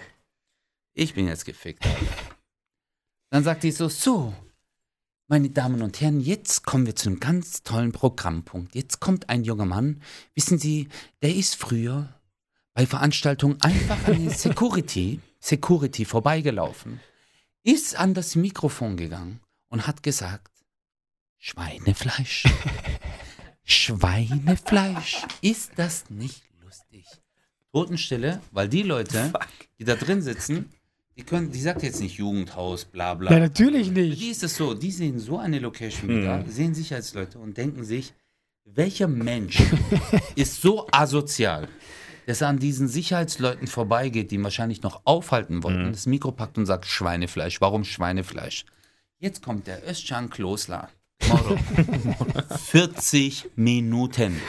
[0.95, 1.87] Ich bin jetzt gefickt.
[3.29, 4.33] Dann sagt die so: So,
[5.29, 8.75] meine Damen und Herren, jetzt kommen wir zu einem ganz tollen Programmpunkt.
[8.75, 10.01] Jetzt kommt ein junger Mann.
[10.35, 10.89] Wissen Sie,
[11.23, 12.19] der ist früher
[12.73, 17.01] bei Veranstaltungen einfach an den Security, Security vorbeigelaufen,
[17.63, 20.51] ist an das Mikrofon gegangen und hat gesagt,
[21.37, 22.45] Schweinefleisch.
[23.65, 25.27] Schweinefleisch.
[25.43, 27.05] Ist das nicht lustig?
[27.71, 29.35] Totenstille, weil die Leute,
[29.79, 30.73] die da drin sitzen,
[31.19, 33.33] die können, die sagt jetzt nicht Jugendhaus, bla bla.
[33.33, 34.21] Ja, natürlich Für nicht.
[34.21, 38.15] die ist es so, die sehen so eine Location wieder, sehen Sicherheitsleute und denken sich,
[38.65, 39.61] welcher Mensch
[40.37, 41.69] ist so asozial,
[42.27, 46.57] dass er an diesen Sicherheitsleuten vorbeigeht, die ihn wahrscheinlich noch aufhalten wollten, das Mikro packt
[46.57, 47.61] und sagt Schweinefleisch.
[47.61, 48.65] Warum Schweinefleisch?
[49.19, 50.89] Jetzt kommt der Özcan Klosler.
[51.29, 51.59] Moro.
[52.71, 54.41] 40 Minuten.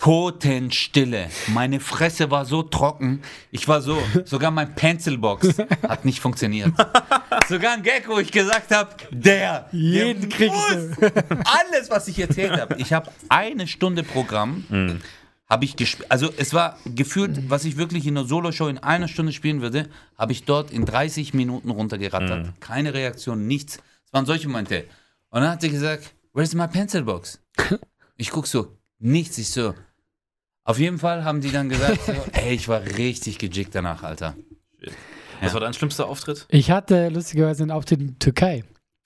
[0.00, 1.28] Totenstille.
[1.48, 3.20] Meine Fresse war so trocken.
[3.50, 5.58] Ich war so, sogar mein Pencilbox
[5.88, 6.72] hat nicht funktioniert.
[7.48, 10.96] Sogar ein Gag, wo ich gesagt habe, der, Jeden der kriegst muss.
[10.96, 11.12] du.
[11.44, 12.76] Alles, was ich erzählt habe.
[12.78, 15.00] Ich habe eine Stunde Programm,
[15.48, 16.10] habe ich gespielt.
[16.10, 19.88] Also es war gefühlt, was ich wirklich in einer Solo-Show in einer Stunde spielen würde,
[20.16, 22.58] habe ich dort in 30 Minuten runtergerattert.
[22.60, 23.78] Keine Reaktion, nichts.
[24.06, 24.86] Es waren solche Momente.
[25.28, 27.40] Und dann hat sie gesagt, where's my pencilbox?
[28.16, 29.38] Ich guck so, nichts.
[29.38, 29.72] Ich so,
[30.70, 34.34] auf jeden Fall haben die dann gesagt, so, ey, ich war richtig gejickt danach, Alter.
[35.42, 36.46] Was war dein schlimmster Auftritt?
[36.50, 38.64] Ich hatte lustigerweise einen Auftritt in der Türkei.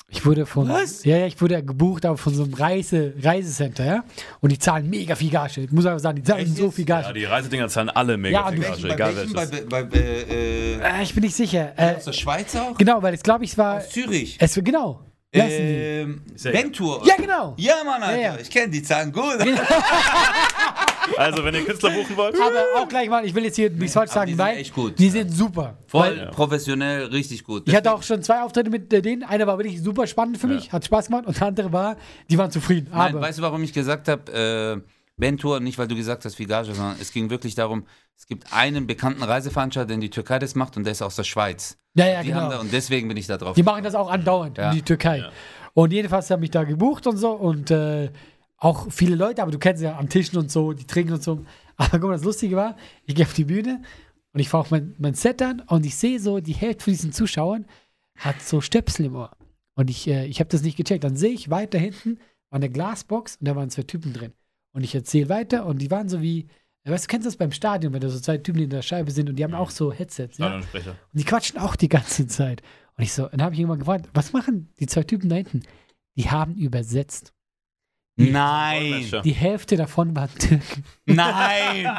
[0.08, 1.04] Ich wurde von, Was?
[1.04, 4.04] ja, ja, ich wurde gebucht aber von so einem Reise, Reisecenter, ja.
[4.40, 5.62] Und die zahlen mega viel Gage.
[5.62, 7.14] Ich muss einfach sagen, die zahlen so viel Ja, Gage.
[7.14, 9.66] die Reisedinger zahlen alle mega Ja, viel Gage, egal welches.
[9.68, 11.72] bei, bei, äh, Äh, ich bin nicht sicher.
[11.76, 12.76] Äh, aus der Schweiz auch?
[12.76, 13.80] genau, weil ich glaube, ich war.
[13.80, 14.36] Zürich.
[14.38, 15.00] Es genau.
[15.32, 17.02] Ähm, Ventur.
[17.04, 17.54] Ja, genau.
[17.56, 18.20] Ja, Mann, Alter.
[18.20, 18.40] Ja, ja.
[18.40, 19.38] Ich kenne die Zahlen gut.
[21.18, 23.92] Also, wenn ihr Künstler buchen wollt, Aber auch gleich mal, ich will jetzt hier nichts
[23.94, 24.98] falsch aber sagen, die sind weil echt gut.
[24.98, 25.78] die sind super.
[25.86, 27.64] Voll Weil professionell, richtig gut.
[27.66, 29.22] ich hatte auch schon zwei Auftritte mit äh, denen.
[29.22, 31.26] Einer war wirklich super spannend für mich, hat Spaß gemacht.
[31.26, 31.96] Und der andere war,
[32.30, 32.88] die waren zufrieden.
[32.90, 34.32] Nein, Aber weißt du, warum ich gesagt habe,
[34.82, 37.84] äh, Ventur, nicht weil du gesagt hast, wie Gage, sondern es ging wirklich darum,
[38.16, 41.16] es gibt einen bekannten Reiseveranstalter, der in die Türkei das macht und der ist aus
[41.16, 41.76] der Schweiz.
[41.94, 42.60] ja, ja, die haben da, genau.
[42.62, 43.54] und deswegen bin ich da drauf.
[43.54, 44.70] Die machen das auch andauernd Ja.
[44.70, 45.24] in die Türkei.
[45.72, 48.10] Und jedenfalls haben mich da gebucht und so und äh,
[48.64, 51.44] auch viele Leute, aber du kennst ja am Tischen und so, die trinken und so.
[51.76, 53.82] Aber guck mal, das Lustige war, ich gehe auf die Bühne
[54.32, 56.92] und ich fahre auf mein, mein Set an und ich sehe so, die Hälfte von
[56.92, 57.66] diesen Zuschauern
[58.16, 59.36] hat so Stöpsel im Ohr.
[59.74, 61.04] Und ich, äh, ich habe das nicht gecheckt.
[61.04, 62.18] Dann sehe ich weiter hinten
[62.54, 64.32] war eine Glasbox und da waren zwei Typen drin.
[64.72, 66.46] Und ich erzähle weiter und die waren so wie,
[66.84, 69.10] weißt du, kennst du das beim Stadion, wenn da so zwei Typen in der Scheibe
[69.10, 70.38] sind und die haben auch so Headsets.
[70.38, 70.46] Ja?
[70.56, 70.64] Und
[71.12, 72.62] die quatschen auch die ganze Zeit.
[72.96, 75.62] Und ich so, dann habe ich irgendwann gefragt, was machen die zwei Typen da hinten?
[76.16, 77.32] Die haben übersetzt.
[78.16, 79.10] Nein!
[79.24, 80.84] Die Hälfte davon waren Türken.
[81.04, 81.86] Nein!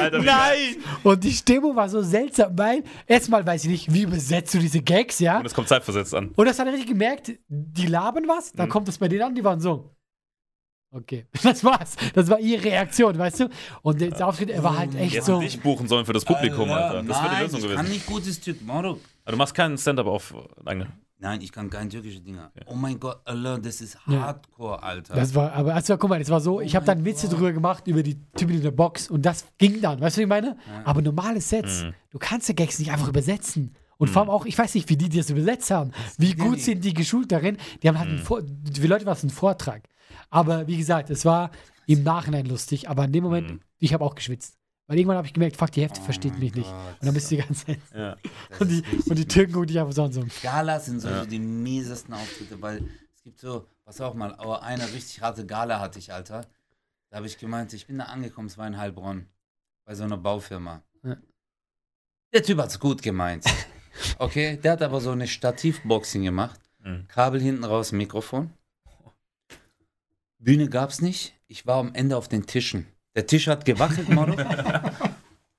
[0.00, 0.76] Alter, wie Nein!
[1.04, 4.82] Und die Stimmung war so seltsam, weil erstmal weiß ich nicht, wie übersetzt du diese
[4.82, 5.38] Gags, ja?
[5.38, 6.32] Und es kommt zeitversetzt an.
[6.34, 9.34] Und das hat er richtig gemerkt, die labern was, dann kommt es bei denen an,
[9.34, 9.94] die waren so.
[10.94, 11.96] Okay, das war's.
[12.12, 13.48] Das war ihre Reaktion, weißt du?
[13.82, 15.40] Und der Auftritt, er war halt echt Jetzt so.
[15.40, 17.02] dich buchen sollen für das Publikum, Alter.
[17.02, 17.92] Das wäre die Nein, Lösung ich kann gewesen.
[17.94, 18.60] nicht gutes Stück.
[18.62, 18.98] Moro.
[19.24, 20.34] Aber du machst keinen Stand-up auf
[20.66, 20.88] eigene.
[21.22, 22.50] Nein, ich kann kein türkische Dinger.
[22.66, 24.22] Oh mein Gott, Allah, das ist Ja.
[24.22, 25.14] Hardcore, Alter.
[25.14, 27.86] Das war, aber also, guck mal, das war so, ich habe dann Witze drüber gemacht
[27.86, 30.56] über die Typen in der Box und das ging dann, weißt du, wie ich meine?
[30.84, 33.72] Aber normale Sets, du kannst die Gags nicht einfach übersetzen.
[33.98, 35.92] Und vor allem auch, ich weiß nicht, wie die das übersetzt haben.
[36.18, 37.56] Wie gut sind die geschult darin?
[37.80, 38.42] Die haben halt einen Vor
[38.74, 39.84] für Leute war es ein Vortrag.
[40.28, 41.52] Aber wie gesagt, es war
[41.86, 44.58] im Nachhinein lustig, aber in dem Moment, ich habe auch geschwitzt.
[44.92, 46.68] Weil irgendwann habe ich gemerkt, fuck, die Hälfte versteht mich nicht.
[46.68, 47.78] Und dann bist du die ganze Zeit.
[47.94, 48.18] Ja.
[48.58, 50.22] Und die, und die Türken gucken dich einfach so an so.
[50.42, 52.84] Galas sind solche die miesesten Auftritte, weil
[53.16, 56.42] es gibt so, was auch mal, aber eine richtig harte Gala hatte ich, Alter.
[57.08, 59.28] Da habe ich gemeint, ich bin da angekommen, es war in Heilbronn,
[59.86, 60.82] bei so einer Baufirma.
[61.02, 61.16] Ja.
[62.34, 63.46] Der Typ hat's gut gemeint.
[64.18, 66.60] Okay, der hat aber so eine Stativboxing gemacht.
[66.80, 67.06] Mhm.
[67.08, 68.50] Kabel hinten raus, Mikrofon.
[70.38, 71.34] Bühne gab's nicht.
[71.46, 72.86] Ich war am Ende auf den Tischen.
[73.14, 74.34] Der Tisch hat gewackelt, Motto.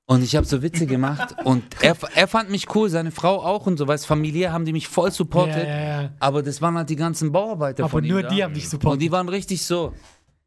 [0.06, 3.66] Und ich habe so Witze gemacht und er, er fand mich cool, seine Frau auch
[3.68, 5.66] und so, weißt familiär haben die mich voll supportet.
[5.66, 6.10] Ja, ja, ja.
[6.20, 8.28] Aber das waren halt die ganzen Bauarbeiter Aber von ihm nur da.
[8.28, 9.02] die haben dich Und supportet.
[9.02, 9.94] die waren richtig so.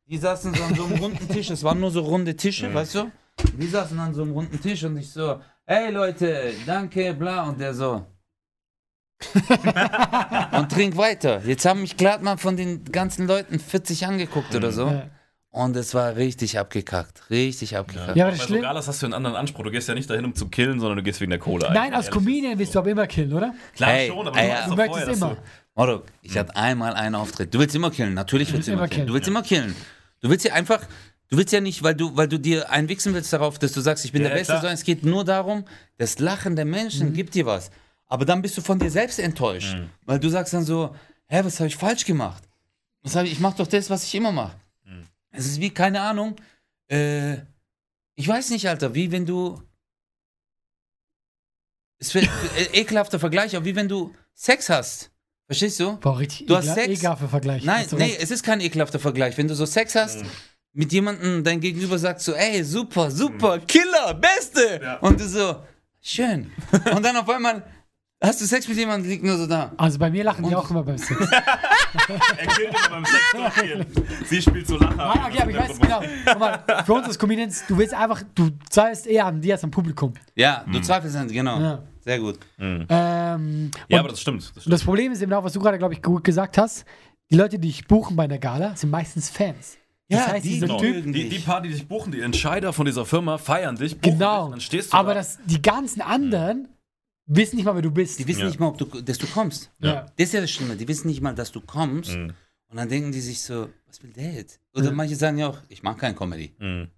[0.06, 2.96] Die saßen so an so einem runden Tisch, es waren nur so runde Tische, weißt
[2.96, 3.10] du?
[3.58, 7.44] Die saßen an so einem runden Tisch und ich so, hey Leute, danke, bla.
[7.44, 8.04] Und der so.
[10.52, 11.42] und trink weiter.
[11.46, 15.02] Jetzt haben mich mal von den ganzen Leuten 40 angeguckt oder so.
[15.56, 15.62] Ja.
[15.62, 17.22] Und es war richtig abgekackt.
[17.30, 18.16] Richtig abgekackt.
[18.16, 19.64] Ja, aber das so Schlimm, Galas hast du einen anderen Anspruch.
[19.64, 21.66] Du gehst ja nicht dahin, um zu killen, sondern du gehst wegen der Kohle.
[21.66, 22.10] Nein, eigentlich, als.
[22.10, 23.54] Comedian willst du aber immer killen, oder?
[23.74, 24.68] Klar Hey, schon, aber ey, du, ja.
[24.68, 25.36] Du möchtest vorher, immer.
[25.74, 27.54] Morok, ich hatte einmal einen Auftritt.
[27.54, 28.90] Du willst immer killen, natürlich willst du immer, killen.
[28.90, 29.06] killen.
[29.08, 29.74] Du willst immer killen.
[30.20, 30.80] Du willst ja einfach,
[31.28, 34.04] du willst ja nicht, weil du, weil du dir einwichsen willst darauf, dass du sagst,
[34.04, 34.60] ich bin Ja, der ja, Beste, klar.
[34.62, 35.64] sondern es geht nur darum,
[35.98, 37.70] das Lachen der Menschen gibt dir was.
[38.06, 40.94] Aber dann bist du von dir selbst enttäuscht, weil du sagst dann so,
[41.28, 42.42] hä, was habe ich falsch gemacht?
[43.02, 44.56] Was hab ich, ich mache doch das, was ich immer mache.
[45.36, 46.36] Es ist wie, keine Ahnung,
[46.88, 47.34] äh,
[48.14, 49.62] ich weiß nicht, Alter, wie wenn du,
[51.98, 55.10] es wird äh, ekelhafter Vergleich, aber wie wenn du Sex hast.
[55.46, 55.96] Verstehst du?
[55.98, 56.88] Boah, richtig Du hast Sex.
[56.88, 57.62] ekelhafter Vergleich.
[57.64, 58.20] Nein, nee, recht.
[58.22, 59.36] es ist kein ekelhafter Vergleich.
[59.38, 60.24] Wenn du so Sex hast,
[60.72, 64.98] mit jemandem, dein Gegenüber sagt so, ey, super, super, Killer, Beste.
[65.00, 65.62] Und du so,
[66.02, 66.52] schön.
[66.94, 67.64] Und dann auf einmal
[68.22, 69.72] hast du Sex mit jemandem, liegt nur so da.
[69.78, 71.18] Also bei mir lachen die Und- auch immer beim Sex.
[72.38, 73.86] Er killt immer beim Sex durchgehen.
[74.26, 74.98] Sie spielt so Lacher.
[74.98, 76.02] Ah, okay, aber ich weiß genau.
[76.26, 79.64] Guck mal, für uns als Comedians, du willst einfach, du zahlst eher an dir als
[79.64, 80.12] am Publikum.
[80.34, 81.60] Ja, du zweifelst an, genau.
[81.60, 81.82] Ja.
[82.00, 82.38] Sehr gut.
[82.58, 84.40] Ähm, Ja, aber das stimmt.
[84.42, 84.72] Das und stimmt.
[84.72, 86.84] das Problem ist eben auch, was du gerade, glaube ich, gut gesagt hast.
[87.30, 89.76] Die Leute, die dich buchen bei einer Gala, sind meistens Fans.
[90.08, 90.78] Das Ja, heißt, die genau.
[90.78, 91.44] Typ, Die, die dich.
[91.46, 93.98] paar, die dich buchen, die Entscheider von dieser Firma feiern dich.
[94.00, 94.44] buchen genau.
[94.44, 95.14] Dich, dann stehst du Aber da.
[95.20, 96.68] das, die ganzen anderen
[97.26, 98.18] wissen nicht mal, wer du bist.
[98.18, 98.46] Die wissen Ja.
[98.46, 99.70] nicht mal, ob du, dass du kommst.
[99.80, 100.02] Ja.
[100.16, 100.76] Das ist ja das Schlimme.
[100.76, 102.12] Die wissen nicht mal, dass du kommst.
[102.16, 102.32] Mhm.
[102.68, 104.60] Und dann denken die sich so, was will der jetzt?
[104.74, 104.92] Oder Ja.
[104.92, 106.54] manche sagen ja auch, ich mag kein Comedy.
[106.58, 106.88] Mhm.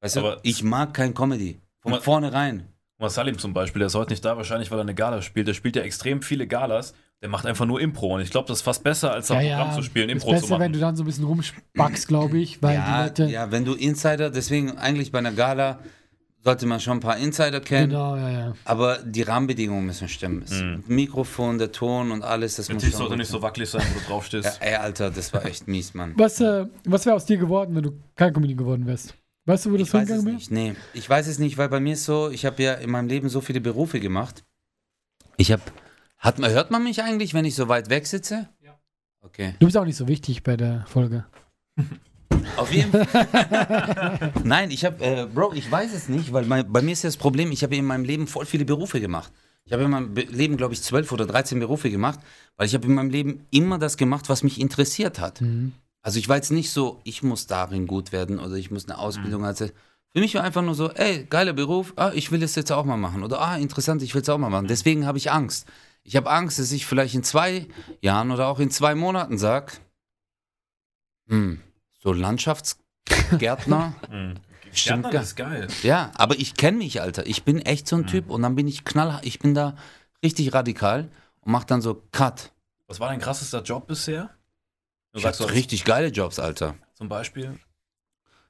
[0.00, 1.60] Weißt du, Aber- ich mag kein Comedy.
[1.80, 2.68] Von Aber- vornherein.
[2.98, 5.48] Mal Salim zum Beispiel, der ist heute nicht da, wahrscheinlich, weil er eine Gala spielt.
[5.48, 6.94] Der spielt ja extrem viele Galas.
[7.22, 8.14] Der macht einfach nur Impro.
[8.14, 10.12] Und ich glaube, das ist fast besser, als Ja, ein ja, Programm zu spielen, ist
[10.16, 10.60] Impro besser, zu machen.
[10.60, 13.32] wenn du dann so ein bisschen rumspackst, glaube ich, weil Ja, die Leute.
[13.32, 15.80] ja, wenn du Insider, deswegen eigentlich bei einer Gala
[16.44, 18.54] sollte man schon ein paar Insider kennen, Genau, ja, ja.
[18.64, 20.40] aber die Rahmenbedingungen müssen stimmen.
[20.42, 23.82] Das Mikrofon, der Ton und alles, das Der muss Tisch sollte nicht so wackelig sein,
[23.94, 24.42] wo du drauf sein.
[24.42, 24.60] stehst.
[24.60, 26.12] Ja, ey, Alter, das war echt mies, Mann.
[26.16, 29.14] Was, äh, was wäre aus dir geworden, wenn du kein Comedian geworden wärst?
[29.46, 30.36] Weißt du, wo das Ich weiß es hingegangen wäre?
[30.36, 30.74] nicht, nee.
[30.94, 33.28] Ich weiß es nicht, weil bei mir ist so, ich habe ja in meinem Leben
[33.28, 34.44] so viele Berufe gemacht.
[35.36, 35.62] Ich habe,
[36.18, 38.48] hat, man- hört man mich eigentlich, wenn ich so weit weg sitze?
[38.62, 38.78] Ja.
[39.22, 39.54] Okay.
[39.58, 41.24] Du bist auch nicht so wichtig bei der Folge.
[42.56, 44.32] Auf jeden Fall.
[44.44, 47.08] Nein, ich habe, äh, Bro, ich weiß es nicht, weil mein, bei mir ist ja
[47.08, 49.32] das Problem, ich habe in meinem Leben voll viele Berufe gemacht.
[49.66, 52.20] Ich habe in meinem Be Leben, glaube ich, zwölf oder 13 Berufe gemacht,
[52.56, 55.40] weil ich habe in meinem Leben immer das gemacht, was mich interessiert hat.
[56.02, 58.98] Also ich war jetzt nicht so, ich muss darin gut werden oder ich muss eine
[58.98, 59.66] Ausbildung also
[60.12, 62.84] Für mich war einfach nur so, ey, geiler Beruf, ah, ich will das jetzt auch
[62.84, 63.22] mal machen.
[63.22, 64.66] Oder ah, interessant, ich will es auch mal machen.
[64.66, 65.66] Deswegen habe ich Angst.
[66.02, 67.66] Ich habe Angst, dass ich vielleicht in zwei
[68.02, 69.72] Jahren oder auch in zwei Monaten sage,
[71.28, 71.60] hm,
[72.04, 73.94] so Landschaftsgärtner.
[74.10, 74.34] Mhm.
[74.72, 75.68] Stimmt Gärtnern gar- ist geil.
[75.84, 77.26] ja, aber ich kenne mich, Alter.
[77.26, 79.76] Ich bin echt so ein Typ und dann bin ich knallhart, ich bin da
[80.24, 81.10] richtig radikal
[81.42, 82.50] und mach dann so Cut.
[82.88, 84.30] Was war dein krassester Job bisher?
[85.12, 86.74] Du Ich sagst hatte du richtig geile Jobs, Alter.
[86.94, 87.56] zum Beispiel.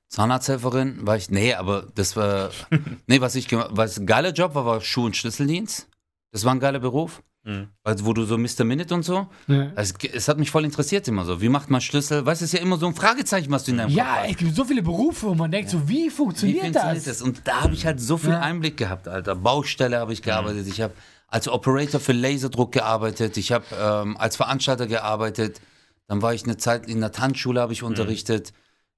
[0.08, 2.50] Zahnarzthelferin war ich, nee, aber das war,
[3.06, 5.88] nee, was ich gemacht, was ein geiler Job war, war Schuh- und Schlüsseldienst.
[6.32, 7.68] Das war ein geiler Beruf, Mhm.
[7.82, 8.64] also, wo du so Mr.
[8.64, 9.26] Minute und so.
[9.48, 11.40] Ja, Es, es hat mich voll interessiert immer so.
[11.42, 12.24] Wie macht man Schlüssel?
[12.24, 14.16] Weißt du, es ist ja immer so ein Fragezeichen, was du in deinem Kopf ja
[14.22, 14.30] hast.
[14.30, 17.18] es gibt so viele Berufe, wo man denkt, so, wie Wie funktioniert, funktioniert das?
[17.18, 17.22] das?
[17.22, 18.40] Und da habe ich halt so viel Ja.
[18.40, 19.34] Einblick gehabt, Alter.
[19.34, 20.66] Baustelle habe ich gearbeitet.
[20.68, 20.94] Ich habe
[21.28, 23.36] als Operator für Laserdruck gearbeitet.
[23.36, 25.60] Ich habe ähm, als Veranstalter gearbeitet.
[26.06, 28.52] Dann war ich eine Zeit in der Tanzschule, habe ich unterrichtet.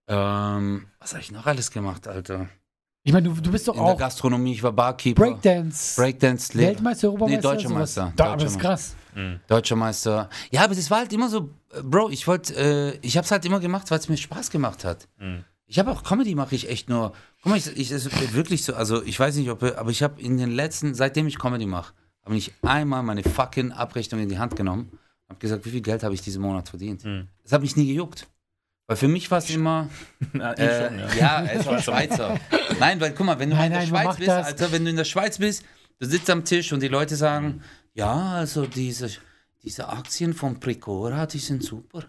[0.08, 2.48] Ähm, was habe ich noch alles gemacht, Alter?
[3.06, 5.22] Ich meine, du, du bist doch In der auch Gastronomie, ich war Barkeeper.
[5.22, 5.94] Breakdance.
[5.94, 7.36] Breakdance Weltmeister, Europameister?
[7.36, 7.78] Nee, deutscher sowas?
[7.78, 8.12] Meister.
[8.16, 8.68] Da, Deutscher aber das ist Meister.
[8.68, 8.96] krass.
[9.46, 10.30] Deutscher Meister.
[10.50, 13.44] Ja, aber das war halt immer so, äh, Bro, ich wollte, äh, ich hab's halt
[13.44, 15.06] immer gemacht, weil es mir Spaß gemacht hat.
[15.66, 17.12] Ich habe auch Comedy mache ich echt nur.
[17.42, 20.02] Guck mal, ich, ich das ist wirklich so, also ich weiß nicht, ob, aber ich
[20.02, 21.94] habe in den letzten, seitdem ich Comedy mache,
[22.24, 24.90] habe ich einmal meine fucking Abrechnung in die Hand genommen,
[25.28, 27.04] habe gesagt, wie viel Geld habe ich diesen Monat verdient.
[27.44, 28.26] Das hat mich nie gejuckt.
[28.86, 29.88] Weil für mich war es immer,
[30.34, 32.38] äh, ja, er ist auch Schweizer.
[32.78, 34.46] Nein, weil guck mal, wenn du Nein, in der nein, Schweiz bist, das.
[34.46, 35.64] Alter, wenn du in der Schweiz bist,
[35.98, 37.62] du sitzt am Tisch und die Leute sagen,
[37.94, 39.10] ja, also diese,
[39.62, 42.04] diese Aktien von Precora, die sind super.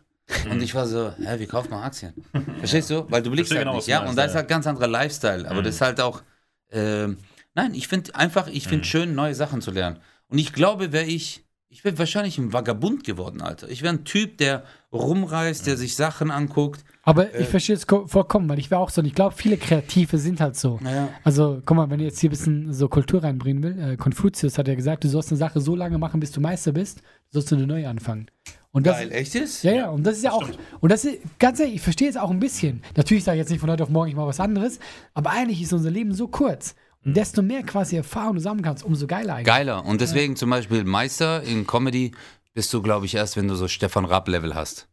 [0.50, 2.14] Und ich war so, hä, wie kauft man Aktien?
[2.60, 3.10] Verstehst du?
[3.10, 4.08] Weil du blickst halt genau, nicht, ja.
[4.08, 4.40] Und da ja, ist ja.
[4.40, 5.50] halt ganz anderer Lifestyle.
[5.50, 6.22] Aber das ist halt auch,
[6.70, 7.18] ähm,
[7.56, 10.00] nein, ich finde einfach, ich finde schön, neue Sachen zu lernen.
[10.28, 11.47] Und ich glaube, wäre ich,
[11.78, 13.70] ich wäre wahrscheinlich ein Vagabund geworden, Alter.
[13.70, 16.84] Ich wäre ein Typ, der rumreist, der sich Sachen anguckt.
[17.04, 17.44] Aber Äh.
[17.44, 19.02] ich verstehe es ko- vollkommen, weil ich wäre auch so.
[19.02, 20.80] Und ich glaube, viele Kreative sind halt so.
[20.82, 21.10] Naja.
[21.24, 24.58] Also, guck mal, wenn ihr jetzt hier ein bisschen so Kultur reinbringen will, äh, Konfuzius
[24.58, 27.52] hat ja gesagt, du sollst eine Sache so lange machen, bis du Meister bist, sollst
[27.52, 28.26] du eine neue anfangen.
[28.72, 29.64] Und das, Geil, echt ist?
[29.64, 30.48] Ja, ja, und das ist ja auch,
[30.82, 32.82] und das ist, ganz ehrlich, ich verstehe es auch ein bisschen.
[32.96, 34.80] Natürlich sage ich jetzt nicht von heute auf morgen, ich mache was anderes,
[35.14, 36.76] aber eigentlich ist unser Leben so kurz.
[37.06, 39.48] Und desto mehr quasi Erfahrung du sammeln kannst, umso geiler eigentlich.
[39.48, 39.86] Geiler.
[39.86, 42.12] Und deswegen zum Beispiel Meister in Comedy
[42.54, 44.88] bist du, glaube ich, erst, wenn du so Stefan Rapp-Level hast.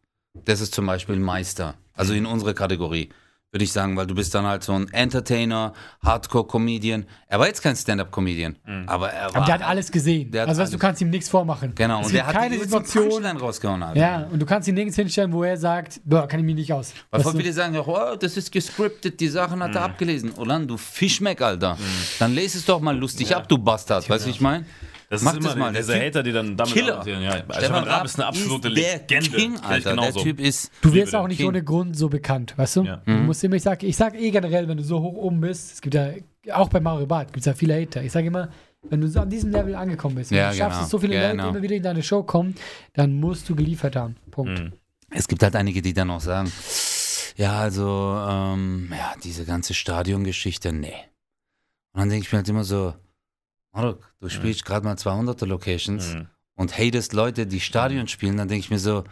[0.45, 1.75] Das ist zum Beispiel Meister.
[1.93, 3.09] Also in unserer Kategorie,
[3.55, 5.71] würde ich sagen, weil du bist dann halt so ein Entertainer,
[6.03, 7.05] Hardcore-Comedian.
[7.29, 9.37] Er war jetzt kein Stand-Up-Comedian, aber er war...
[9.37, 10.29] Aber der hat alles gesehen.
[10.33, 10.81] Hat also weißt, du alles.
[10.81, 11.71] kannst ihm nichts vormachen.
[11.73, 13.25] Genau, es und gibt der hat keine Situation.
[13.25, 13.81] Rausgehauen.
[13.81, 13.97] Alter.
[13.97, 16.73] Ja, und du kannst ihn nirgends hinstellen, wo er sagt, boah, kann ich mich nicht
[16.73, 16.91] aus.
[17.09, 17.39] Weil Weißt voll du?
[17.39, 20.31] viele sagen ja, oh, das ist gescriptet, die Sachen hat er abgelesen.
[20.31, 21.77] Und dann, du Fischmeck, Alter.
[22.19, 24.09] Dann lese es doch mal lustig ab, du Bastard.
[24.09, 24.65] Weißt du, ich meine?
[25.09, 26.97] Das Mach ist das immer mal, der diese Typ- Hater, die dann damit Killer.
[26.99, 27.21] argumentieren.
[27.23, 29.37] Ja, Stefan Stefan Raab ist eine absolute ist der Legende.
[29.37, 29.95] King, Alter.
[29.95, 30.23] Der genauso.
[30.23, 30.71] Typ ist...
[30.81, 31.47] Du wirst auch nicht King.
[31.47, 32.83] ohne Grund so bekannt, weißt du?
[32.83, 32.97] Ja.
[33.05, 35.73] Du musst immer, ich sag, ich sag eh generell, wenn du so hoch oben bist,
[35.73, 36.09] es gibt ja,
[36.53, 38.01] auch bei Mario Barth gibt es ja viele Hater.
[38.03, 38.49] Ich sage immer,
[38.89, 40.81] wenn du so an diesem Level angekommen bist, wenn Ja, du schaffst, genau.
[40.81, 41.43] dass so viele Genau.
[41.45, 42.55] Leute immer wieder in deine Show kommen,
[42.93, 44.15] dann musst du geliefert haben.
[44.31, 44.59] Punkt.
[44.59, 44.73] Mhm.
[45.11, 46.51] Es gibt halt einige, die dann auch sagen,
[47.37, 50.93] ja, also, ähm, ja, diese ganze Stadiongeschichte, nee.
[51.93, 52.93] Und dann denke ich mir halt immer so,
[53.75, 56.27] Marok, du spielst gerade mal 200er Locations Mhm.
[56.55, 59.03] und hatest Leute, die Stadion spielen, dann denke ich mir so,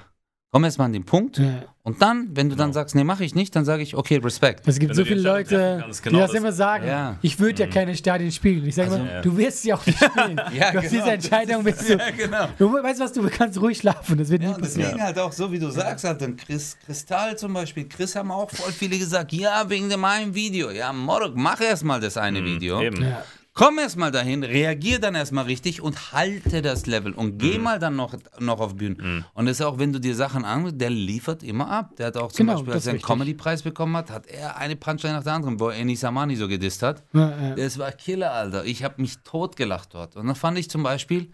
[0.52, 1.64] komm erst mal an den Punkt Ja.
[1.82, 4.68] und dann, wenn du dann sagst, nee, mache ich nicht, dann sage ich, okay, Respekt.
[4.68, 6.40] Es gibt Wenn so viele Leute, kannst, die genau das, das.
[6.40, 7.18] immer sagen, Ja.
[7.24, 8.64] ich würde ja keine Stadien spielen.
[8.66, 10.38] Ich sage Also- immer, du wirst sie auch nicht spielen.
[10.54, 11.04] Ja, du hast genau.
[11.04, 12.50] diese Entscheidung, bist du, genau.
[12.58, 14.82] du weißt was, du kannst ruhig schlafen, das wird nie Ja, passieren.
[14.92, 18.30] deswegen halt auch so, wie du sagst, halt, dann Chris, Kristall zum Beispiel, Chris haben
[18.32, 20.70] auch voll viele gesagt, ja, wegen dem einen Video.
[20.70, 22.80] Ja, Morok, mach erst mal das eine Video.
[22.80, 23.08] Eben.
[23.56, 27.64] Komm erst mal dahin, reagier dann erstmal richtig und halte das Level und geh Mhm.
[27.64, 29.24] mal dann noch, noch auf Bühnen.
[29.36, 31.96] Und das ist auch, wenn du dir Sachen anguckst, der liefert immer ab.
[31.98, 33.02] Der hat auch zum Genau, Beispiel, als er einen.
[33.04, 36.48] Comedy-Preis bekommen hat, hat er eine Punchline nach der anderen, wo er Eni Samani so
[36.48, 37.04] gedisst hat.
[37.14, 37.56] Ja, ja.
[37.56, 38.66] Das war Killer, Alter.
[38.66, 40.16] Ich habe mich totgelacht dort.
[40.16, 41.32] Und das fand ich zum Beispiel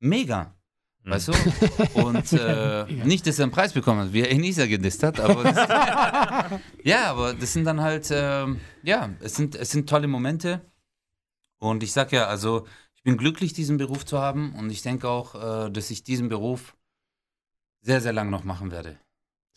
[0.00, 0.54] mega.
[1.04, 1.10] Mhm.
[1.10, 1.32] Weißt du?
[2.02, 5.42] Und äh, nicht, dass er einen Preis bekommen hat, wie er Enisa gedisst hat, aber
[5.44, 5.56] das,
[6.82, 10.62] ja, aber das sind dann halt, ähm, ja, es sind, es sind tolle Momente.
[11.58, 15.08] Und ich sag ja, also ich bin glücklich, diesen Beruf zu haben und ich denke
[15.08, 15.34] auch,
[15.66, 16.76] äh, dass ich diesen Beruf
[17.80, 18.98] sehr, sehr lang noch machen werde.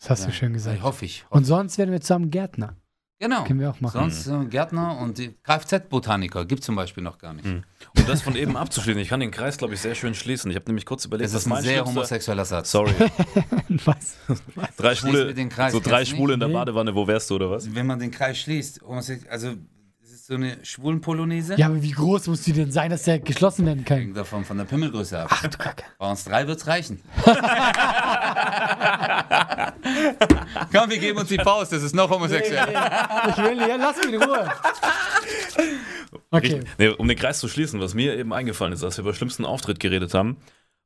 [0.00, 0.26] Das hast ja.
[0.26, 0.82] du schön gesagt.
[0.82, 1.24] Hoffe ich.
[1.30, 2.76] Und sonst werden wir zusammen Gärtner.
[3.20, 3.44] Genau.
[3.44, 4.10] Können wir auch machen.
[4.10, 7.46] Sonst äh, Gärtner und die Kfz-Botaniker gibt es zum Beispiel noch gar nicht.
[7.46, 10.50] Um das von eben abzuschließen, ich kann den Kreis, glaube ich, sehr schön schließen.
[10.50, 12.72] Ich habe nämlich kurz überlegt, Das ist ein sehr schlimmster- homosexueller Satz.
[12.72, 12.92] Sorry.
[13.84, 14.16] Was?
[14.76, 16.48] Drei Schwule, mir den Kreis, so drei Schwule in der.
[16.48, 17.72] Badewanne, wo wärst du oder was?
[17.72, 18.80] Wenn man den Kreis schließt,
[19.28, 19.54] also
[20.22, 21.56] ist so eine Schwulenpolonaise.
[21.56, 23.98] Ja, aber wie groß muss die denn sein, dass der geschlossen werden kann?
[23.98, 25.26] Hängt davon von der Pimmelgröße ab.
[25.32, 25.82] Ach du Kacke.
[25.98, 27.02] Bei uns drei wird's reichen.
[30.72, 32.68] Komm, wir geben uns die Faust, das ist noch homosexuell.
[33.30, 34.48] Ich will, ja, lass mich in Ruhe.
[36.30, 36.60] Okay.
[36.78, 39.44] Nee, um den Kreis zu schließen, was mir eben eingefallen ist, als wir über schlimmsten
[39.44, 40.36] Auftritt geredet haben.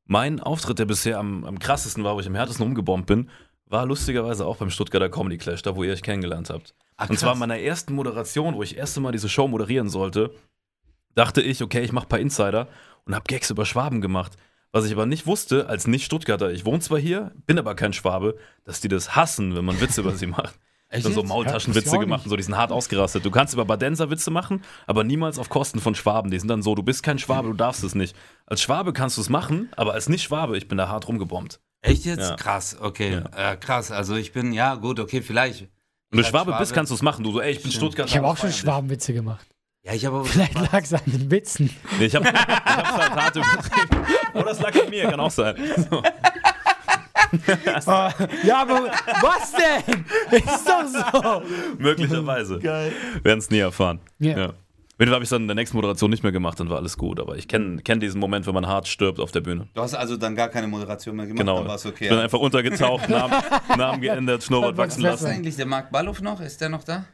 [0.06, 3.28] Mein Auftritt, der bisher am, am krassesten war, wo ich am härtesten umgebombt bin,
[3.66, 6.74] war lustigerweise auch beim Stuttgarter Comedy Clash, da wo ihr euch kennengelernt habt.
[6.96, 9.88] Ach, Und zwar in meiner ersten Moderation, wo ich das erste Mal diese Show moderieren
[9.88, 10.32] sollte,
[11.14, 12.68] dachte ich, okay, ich mache ein paar Insider
[13.04, 14.36] und habe Gags über Schwaben gemacht.
[14.72, 18.36] Was ich aber nicht wusste, als Nicht-Stuttgarter, ich wohne zwar hier, bin aber kein Schwabe,
[18.64, 20.58] dass die das hassen, wenn man Witze über sie macht.
[20.88, 21.22] Echt Dann so?
[21.22, 23.24] Ja, Maultaschenwitze ich gemacht und so, die sind hart ausgerastet.
[23.24, 26.30] Du kannst über Badenser Witze machen, aber niemals auf Kosten von Schwaben.
[26.30, 28.14] Die sind dann so, du bist kein Schwabe, du darfst es nicht.
[28.46, 31.60] Als Schwabe kannst du es machen, aber als Nicht-Schwabe, ich bin da hart rumgebombt.
[31.86, 32.20] Echt jetzt?
[32.30, 32.36] Ja.
[32.36, 33.22] Krass, okay.
[33.36, 35.68] Äh, krass, also ich bin, ja gut, okay, vielleicht.
[36.10, 37.24] Wenn du Schwabe, bist, kannst du es machen.
[37.24, 37.92] Du so, ey, ich bin Stimmt.
[37.92, 38.10] Stuttgarter.
[38.10, 38.52] Ich habe auch schon.
[38.52, 39.46] Schwabenwitze gemacht.
[39.82, 40.24] Ja, ich habe.
[40.24, 41.70] Vielleicht lag es an den Witzen.
[41.98, 44.06] Nee, ich hab, ich hab's halt hart übertrieben.
[44.34, 45.56] Oder es lag an mir, kann auch sein.
[45.90, 46.02] So.
[47.86, 48.12] Ah,
[48.44, 48.84] ja, aber
[49.20, 50.04] was denn?
[50.30, 51.42] Ist doch so.
[51.76, 52.60] Möglicherweise.
[52.60, 52.92] Geil.
[53.22, 54.00] Werden es nie erfahren.
[54.20, 54.38] Ja.
[54.38, 54.52] Ja.
[54.98, 57.20] Wenn habe ich dann in der nächsten Moderation nicht mehr gemacht, dann war alles gut.
[57.20, 59.68] Aber ich kenne kenn diesen Moment, wenn man hart stirbt auf der Bühne.
[59.74, 61.58] Du hast also dann gar keine Moderation mehr gemacht, Genau.
[61.58, 62.04] dann war es okay.
[62.04, 63.34] Ich bin einfach untergetaucht, Namen,
[63.76, 65.12] Namen geändert, Schnurrbart wachsen besser.
[65.14, 65.34] Was ist lassen.
[65.36, 66.40] eigentlich der Marc Balloff noch?
[66.40, 67.04] Ist der noch da?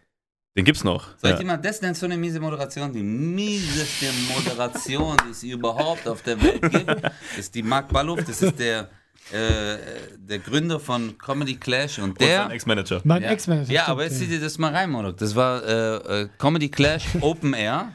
[0.57, 1.07] Den gibt's noch.
[1.17, 1.37] Soll ich Ja.
[1.39, 2.93] dir mal das nennt so eine miese Moderation?
[2.93, 7.03] Die mieseste Moderation, die es überhaupt auf der Welt gibt,
[7.39, 8.23] ist die Marc Balloff.
[8.25, 8.91] Das ist der,
[9.31, 9.77] äh,
[10.19, 12.43] der Gründer von Comedy Clash und Und der.
[12.43, 13.01] sein Ex-Manager.
[13.05, 13.73] Mein Ja, Ex-Manager.
[13.73, 15.17] ja stimmt, aber jetzt zieh dir das mal rein, Monok.
[15.19, 17.95] Das war äh, äh, Comedy Clash Open Air.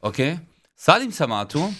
[0.00, 0.40] Okay.
[0.74, 1.72] Salim Samato,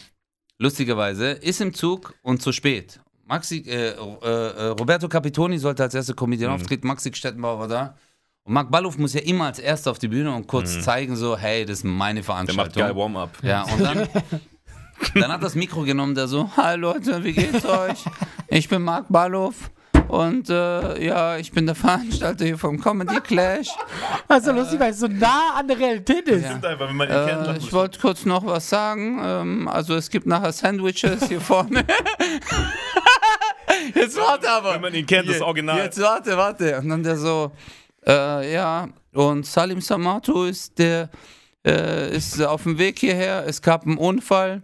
[0.58, 3.00] lustigerweise, ist im Zug und zu spät.
[3.26, 6.56] Maxi, äh, äh, Roberto Capitoni sollte als erster Comedian Mhm.
[6.60, 7.96] auftreten, Maxi Stettenbauer war da.
[8.44, 11.36] Und Marc Balloff muss ja immer als erster auf die Bühne und kurz zeigen, so,
[11.36, 12.24] hey, das ist meine Mhm.
[12.26, 12.82] Der macht Veranstaltung.
[12.82, 13.30] geil Warm-up.
[13.42, 14.06] Ja, und dann,
[15.14, 18.04] dann hat das Mikro genommen, der so, hi Leute, wie geht's euch?
[18.48, 19.70] Ich bin Marc Balloff
[20.08, 23.68] und äh, ja, ich bin der Veranstalter hier vom Comedy Clash.
[24.28, 26.44] Also lustig, weil es so nah an der Realität ist.
[26.44, 26.54] Ja.
[26.54, 29.18] Einfach, wenn man ihn kennt, Äh, lacht ich wollte kurz noch was sagen.
[29.22, 31.84] Ähm, also es gibt nachher Sandwiches hier vorne.
[33.94, 34.74] Jetzt warte aber.
[34.74, 35.78] Wenn man ihn kennt, das Original.
[35.78, 36.78] Jetzt warte, warte.
[36.78, 37.52] Und dann der so,
[38.06, 41.08] äh, ja, und Salim Samato ist der,
[41.66, 43.44] äh, ist auf dem Weg hierher.
[43.46, 44.62] Es gab einen Unfall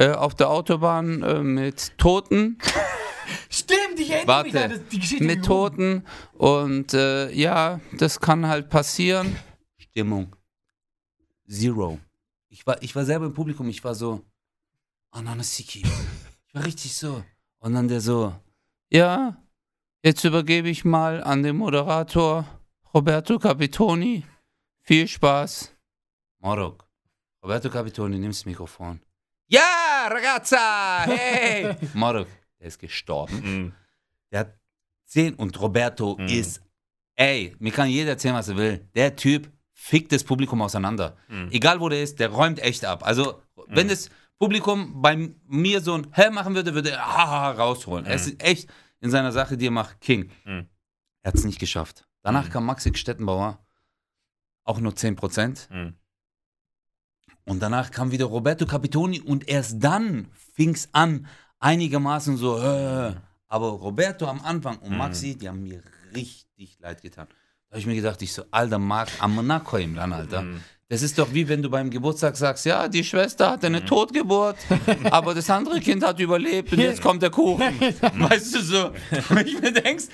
[0.00, 2.58] äh, auf der Autobahn äh, mit Toten.
[3.50, 5.24] Stimmt, ich erinnere mich Warte, an das, die Geschichte.
[5.24, 6.06] mit Toten.
[6.32, 9.36] Und äh, ja, das kann halt passieren.
[9.76, 10.34] Stimmung.
[11.46, 12.00] Zero.
[12.48, 14.24] Ich war, ich war selber im Publikum, ich war so,
[15.10, 15.82] Ananasiki.
[16.46, 17.22] Ich war richtig so.
[17.58, 18.34] Und dann der so,
[18.88, 19.36] ja,
[20.02, 22.46] jetzt übergebe ich mal an den Moderator
[22.94, 24.24] Roberto Capitoni.
[24.82, 25.76] Viel Spaß.
[26.38, 26.88] Morok.
[27.42, 29.00] Roberto Capitoni, nimm das Mikrofon.
[29.52, 31.74] Ja, ragazza, hey!
[31.94, 32.28] Morok,
[32.58, 33.40] der ist gestorben.
[33.42, 33.72] Mhm.
[34.30, 34.54] Der hat
[35.06, 36.28] 10 und Roberto Mhm.
[36.28, 36.62] ist,
[37.16, 38.88] ey, mir kann jeder erzählen, was er will.
[38.94, 41.16] Der Typ fickt das Publikum auseinander.
[41.28, 41.48] Mhm.
[41.50, 43.04] Egal wo der ist, der räumt echt ab.
[43.04, 48.06] Also, wenn das Publikum bei mir so ein Hell machen würde, würde er haha rausholen.
[48.06, 48.70] Er ist echt
[49.00, 50.30] in seiner Sache, die er macht, King.
[50.44, 50.66] Mhm.
[51.22, 52.06] Er hat es nicht geschafft.
[52.22, 53.58] Danach kam Maxi Stettenbauer,
[54.64, 55.68] auch nur 10%.
[55.70, 55.94] Mhm.
[57.50, 61.26] Und danach kam wieder Roberto Capitoni und erst dann fing es an,
[61.58, 63.12] einigermaßen so, äh,
[63.48, 65.82] aber Roberto am Anfang und Maxi, die haben mir
[66.14, 67.26] richtig leid getan.
[67.28, 70.44] Da habe ich mir gedacht, ich so, alter Marc, am Monaco im Land, Alter.
[70.88, 74.56] Das ist doch wie wenn du beim Geburtstag sagst, ja, die Schwester hatte eine Totgeburt,
[75.10, 77.80] aber das andere Kind hat überlebt und jetzt kommt der Kuchen.
[78.00, 78.86] weißt du so?
[79.28, 80.04] Und ich mir denkst,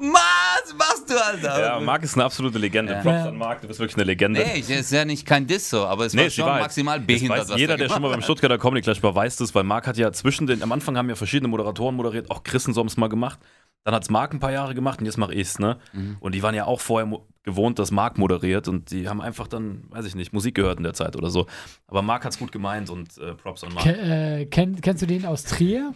[0.00, 1.60] was machst du, Alter?
[1.60, 2.92] Ja, Marc ist eine absolute Legende.
[2.94, 3.00] Ja.
[3.00, 4.40] Props an Marc, du bist wirklich eine Legende.
[4.40, 6.62] Nee, ich- ist ja nicht kein Diss so, aber es Nee, war schon Wahrheit.
[6.62, 7.40] maximal behindert.
[7.40, 8.24] weiß was jeder, der schon mal beim hat.
[8.24, 11.08] Stuttgarter Comedy Clash war, weiß das, weil Marc hat ja zwischen den, am Anfang haben
[11.08, 13.38] ja verschiedene Moderatoren moderiert, auch Christensoms mal gemacht.
[13.84, 15.78] Dann hat es Marc ein paar Jahre gemacht und jetzt mache ich's, ne?
[15.94, 16.18] Mhm.
[16.20, 17.10] Und die waren ja auch vorher
[17.44, 20.82] gewohnt, dass Marc moderiert und die haben einfach dann, weiß ich nicht, Musik gehört in
[20.84, 21.46] der Zeit oder so.
[21.86, 23.86] Aber Marc hat's gut gemeint und äh, Props an Marc.
[23.86, 25.94] Äh, kenn, kennst du den aus Trier?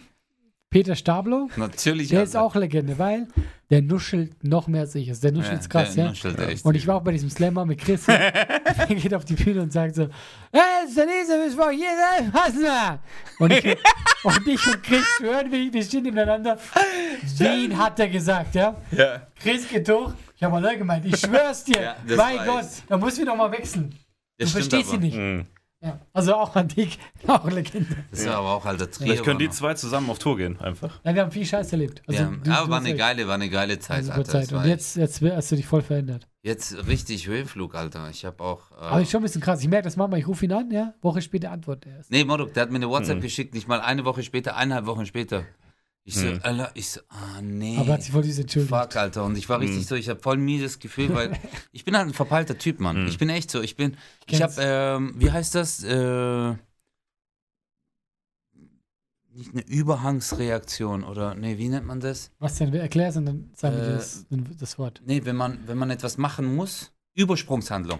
[0.75, 1.49] Peter Stablo?
[1.55, 2.09] Natürlich.
[2.09, 3.29] Der ist auch Legende, weil
[3.69, 5.07] der nuschelt noch mehr als ich.
[5.07, 6.09] Also der nuschelt Ja, krass, der ja.
[6.09, 6.65] nuschelt echt.
[6.65, 8.05] Und ich war auch bei diesem Slammer mit Chris.
[8.09, 10.09] er geht auf die Bühne und sagt so:
[10.51, 12.29] Hey, ist der nächste Mittwoch hier sein?
[12.33, 12.99] Was na?
[13.39, 13.63] Und ich,
[14.25, 16.57] und ich und Chris schwören, wir, wir stehen nebeneinander.
[17.37, 18.75] Wen hat er gesagt, ja?
[18.91, 19.27] Ja.
[19.41, 20.11] Chris geht hoch.
[20.35, 21.81] Ich habe mal gemeint, ich schwör's dir.
[21.81, 23.91] Ja, mein Gott, da müssen wir noch mal wechseln.
[23.91, 23.95] Du
[24.39, 25.05] Das stimmt verstehst sie aber.
[25.05, 25.17] nicht.
[25.17, 25.45] Mhm.
[25.81, 25.99] Ja.
[26.13, 26.97] Also auch an dich,
[27.27, 27.95] auch Legende.
[28.09, 29.07] Das war aber auch alter Trier.
[29.07, 30.99] Vielleicht können die zwei zusammen auf Tour gehen, einfach.
[31.03, 32.01] Ja, wir haben viel Scheiß erlebt.
[32.07, 34.31] Also, ja, du- aber du war eine geile, war eine geile Zeit, Super Alter.
[34.31, 34.51] Zeit.
[34.53, 36.27] Und jetzt, jetzt hast du dich voll verändert.
[36.41, 38.09] jetzt richtig Höhenflug, Alter.
[38.09, 38.71] Ich habe auch.
[38.71, 39.61] Äh, Aber ist schon ein bisschen krass.
[39.61, 42.09] Ich merke das Mama, ich rufe ihn an, ja, Woche später antwortet er erst.
[42.11, 42.91] nee, Modok, der hat mir eine Mhm.
[42.91, 45.43] WhatsApp geschickt, nicht mal eine Woche später, eineinhalb Wochen später.
[46.07, 47.77] Ich so, Alter, ich so, ah, nee.
[47.79, 48.69] Aber hat sich voll diese entschuldigt.
[48.75, 49.23] Fuck, Alter.
[49.25, 49.83] Und ich war richtig Mhm.
[49.87, 51.31] so, ich habe voll mieses Gefühl, weil
[51.71, 53.01] ich bin halt ein verpeilter Typ, Mann.
[53.01, 53.07] Mhm.
[53.07, 53.59] Ich bin echt so.
[53.61, 53.97] Ich bin,
[54.27, 54.57] ich kenn's.
[54.57, 55.83] habe, ähm, wie heißt das?
[55.83, 56.53] Äh,
[59.33, 62.31] nicht eine Überhangsreaktion oder, nee, wie nennt man das?
[62.39, 62.73] Was denn?
[62.73, 64.25] Erklär's und dann sagen wir Äh, das,
[64.59, 65.01] das Wort.
[65.05, 67.99] Nee, wenn man, wenn man etwas machen muss, Übersprungshandlung.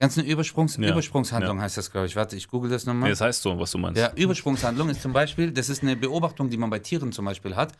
[0.00, 2.14] Ganz eine Übersprungs Ja, Übersprungshandlung heißt das, glaube ich.
[2.14, 3.10] Warte, ich google das Nee, nochmal.
[3.10, 4.00] das heißt so, was du meinst.
[4.00, 7.56] Ja, Übersprungshandlung ist zum Beispiel, das ist eine Beobachtung, die man bei Tieren zum Beispiel
[7.56, 7.72] hat.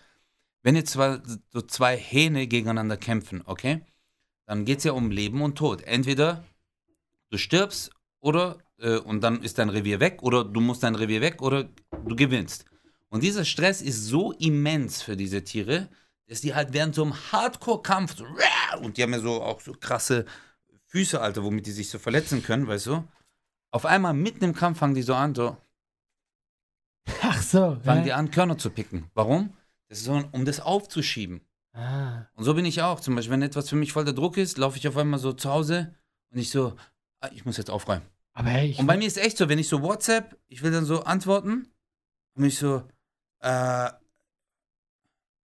[0.62, 1.20] Wenn jetzt zwei,
[1.52, 3.82] so zwei Hähne gegeneinander kämpfen, okay,
[4.46, 5.82] dann geht es ja um Leben und Tod.
[5.82, 6.42] Entweder
[7.30, 11.20] du stirbst oder äh, und dann ist dein Revier weg oder du musst dein Revier
[11.20, 11.68] weg oder
[12.04, 12.64] du gewinnst.
[13.10, 15.88] Und dieser Stress ist so immens für diese Tiere,
[16.26, 18.24] dass die halt während so einem Hardcore-Kampf so,
[18.82, 20.26] und die haben ja so auch so krasse
[20.88, 23.04] Füße, Alter, womit die sich so verletzen können, weißt du?
[23.70, 25.56] Auf einmal mitten im Kampf fangen die so an, so,
[27.22, 27.78] Ach so.
[27.84, 28.04] fangen ja.
[28.04, 29.10] die an, Körner zu picken.
[29.14, 29.54] Warum?
[29.88, 31.42] Das ist so, um das aufzuschieben.
[31.74, 32.26] Ah.
[32.34, 33.00] Und so bin ich auch.
[33.00, 35.32] Zum Beispiel, wenn etwas für mich voll der Druck ist, laufe ich auf einmal so
[35.32, 35.94] zu Hause
[36.30, 36.74] und ich so,
[37.20, 38.06] ah, ich muss jetzt aufräumen.
[38.32, 40.70] Aber hey, ich, Und bei mir ist echt so, wenn ich so WhatsApp, ich will
[40.70, 41.70] dann so antworten
[42.34, 42.82] und ich so,
[43.40, 43.90] äh,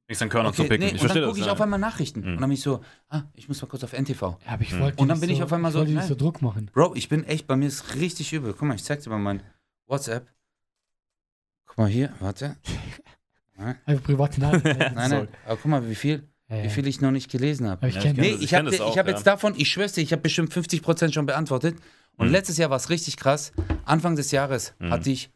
[0.06, 0.86] Nichts an Körner zu okay, picken.
[0.88, 1.52] nee, ich und dann gucke ich ja.
[1.52, 2.20] auf einmal Nachrichten.
[2.20, 2.26] Mhm.
[2.26, 4.20] Und dann bin ich so, ah, ich muss mal kurz auf NTV.
[4.22, 4.80] ja, aber ich Mhm.
[4.80, 6.08] wollte Und dann nicht bin ich so, auf einmal ich so, wollte nicht nein.
[6.08, 6.70] so Druck machen.
[6.74, 8.52] Bro, ich bin echt, bei mir ist richtig übel.
[8.52, 9.42] Guck mal, ich zeig dir mal mein
[9.86, 10.28] WhatsApp.
[11.66, 12.56] Guck mal hier, warte.
[13.86, 14.68] Einfach private Nachrichten.
[14.94, 16.68] Nein, nein, aber guck mal, wie viel, Ja, wie ja.
[16.68, 17.88] viel ich noch nicht gelesen habe.
[17.88, 19.12] Ich kenn Nee, das, ich, ich habe ich hab ja.
[19.12, 21.78] jetzt davon, ich schwör's dir, ich habe bestimmt 50% schon beantwortet.
[22.16, 22.32] Und Mhm.
[22.32, 23.52] letztes Jahr war es richtig krass.
[23.84, 24.90] Anfang des Jahres Mhm.
[24.90, 25.30] hatte ich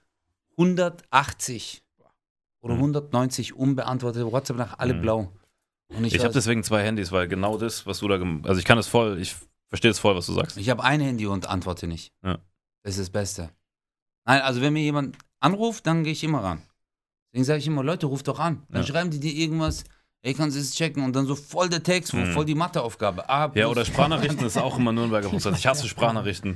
[0.59, 1.83] 180
[2.61, 2.81] oder Mhm.
[2.81, 5.01] 190 unbeantwortete WhatsApp nach alle Mhm.
[5.01, 5.33] blau.
[5.89, 8.59] Und ich, Ich habe deswegen zwei Handys, weil genau das, was du da gem- Also
[8.59, 9.35] ich kann es voll, ich
[9.69, 10.57] verstehe es voll, was du sagst.
[10.59, 12.13] ich habe ein Handy und antworte nicht.
[12.23, 12.39] Ja.
[12.83, 13.51] Das ist das Beste.
[14.27, 16.63] Nein, also wenn mir jemand anruft, dann gehe ich immer ran.
[17.33, 18.67] Deswegen sage ich immer, Leute, ruft doch an.
[18.69, 18.87] Dann Ja.
[18.89, 19.85] schreiben die dir irgendwas,
[20.23, 21.03] ey, kannst du es checken?
[21.05, 22.33] Und dann so voll der Text, Mhm.
[22.33, 23.29] voll die Matheaufgabe.
[23.29, 25.57] A Ja, oder Sprachnachrichten ist auch immer Nürnberger Prozess.
[25.59, 26.53] Ich hasse Sprachnachrichten.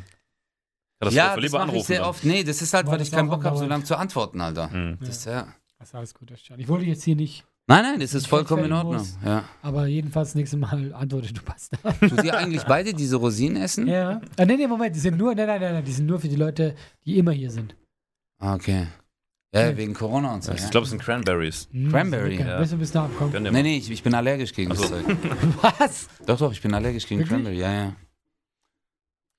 [1.01, 1.87] Ja, das ja, das lieber mache ich anrufen.
[1.87, 2.09] sehr dann.
[2.09, 2.25] oft.
[2.25, 4.41] Nee, das ist halt, Weil weil das ich keinen Bock habe, so lange zu antworten,
[4.41, 4.69] Alter.
[4.69, 4.99] Mhm.
[5.01, 5.49] Das, ja.
[5.83, 8.67] Das ist alles gut, das Ich wollte jetzt hier nicht, Nein, nein, das ist vollkommen
[8.67, 8.99] in Ordnung.
[8.99, 9.19] muss.
[9.25, 9.43] Ja.
[9.63, 11.73] aber jedenfalls das nächste Mal antworte du passt.
[12.01, 13.89] Tut ihr eigentlich beide diese Rosinen essen?
[13.89, 14.21] ja.
[14.37, 16.29] Ah, nee, nee, Moment, die sind nur, nein, nein, nein, nein, die sind nur für
[16.29, 17.75] die Leute, die immer hier sind.
[18.39, 18.87] Ah, Okay.
[19.55, 19.77] Ja, Ja.
[19.77, 20.53] wegen Corona und so.
[20.53, 20.71] Ich Ja.
[20.71, 21.69] glaube, es sind Cranberries.
[21.73, 22.59] Hm, Cranberry, ja.
[22.61, 23.33] Bisschen bis nach komm.
[23.33, 24.89] Gönn dir Nee, nee, ich, ich bin allergisch gegen Ach das.
[24.89, 25.05] Zeug.
[25.79, 26.09] Was?
[26.27, 27.35] Doch, doch, ich bin allergisch gegen Wirklich?
[27.37, 27.93] Cranberry, ja, ja.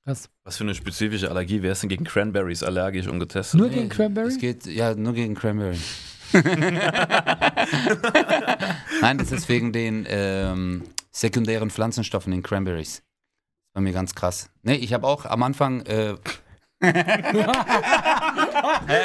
[0.06, 0.30] Krass.
[0.44, 1.62] Was für eine spezifische Allergie?
[1.62, 3.60] Wer ist denn gegen Cranberries allergisch und getestet?
[3.60, 4.28] Nur gegen Cranberry?
[4.28, 5.78] Es geht, ja, nur gegen Cranberry.
[9.02, 12.98] Nein, das ist wegen den ähm, sekundären Pflanzenstoffen in Cranberries.
[12.98, 14.50] Das war mir ganz krass.
[14.62, 15.82] Nee, ich habe auch am Anfang.
[15.86, 16.16] Äh,
[16.84, 16.92] ja,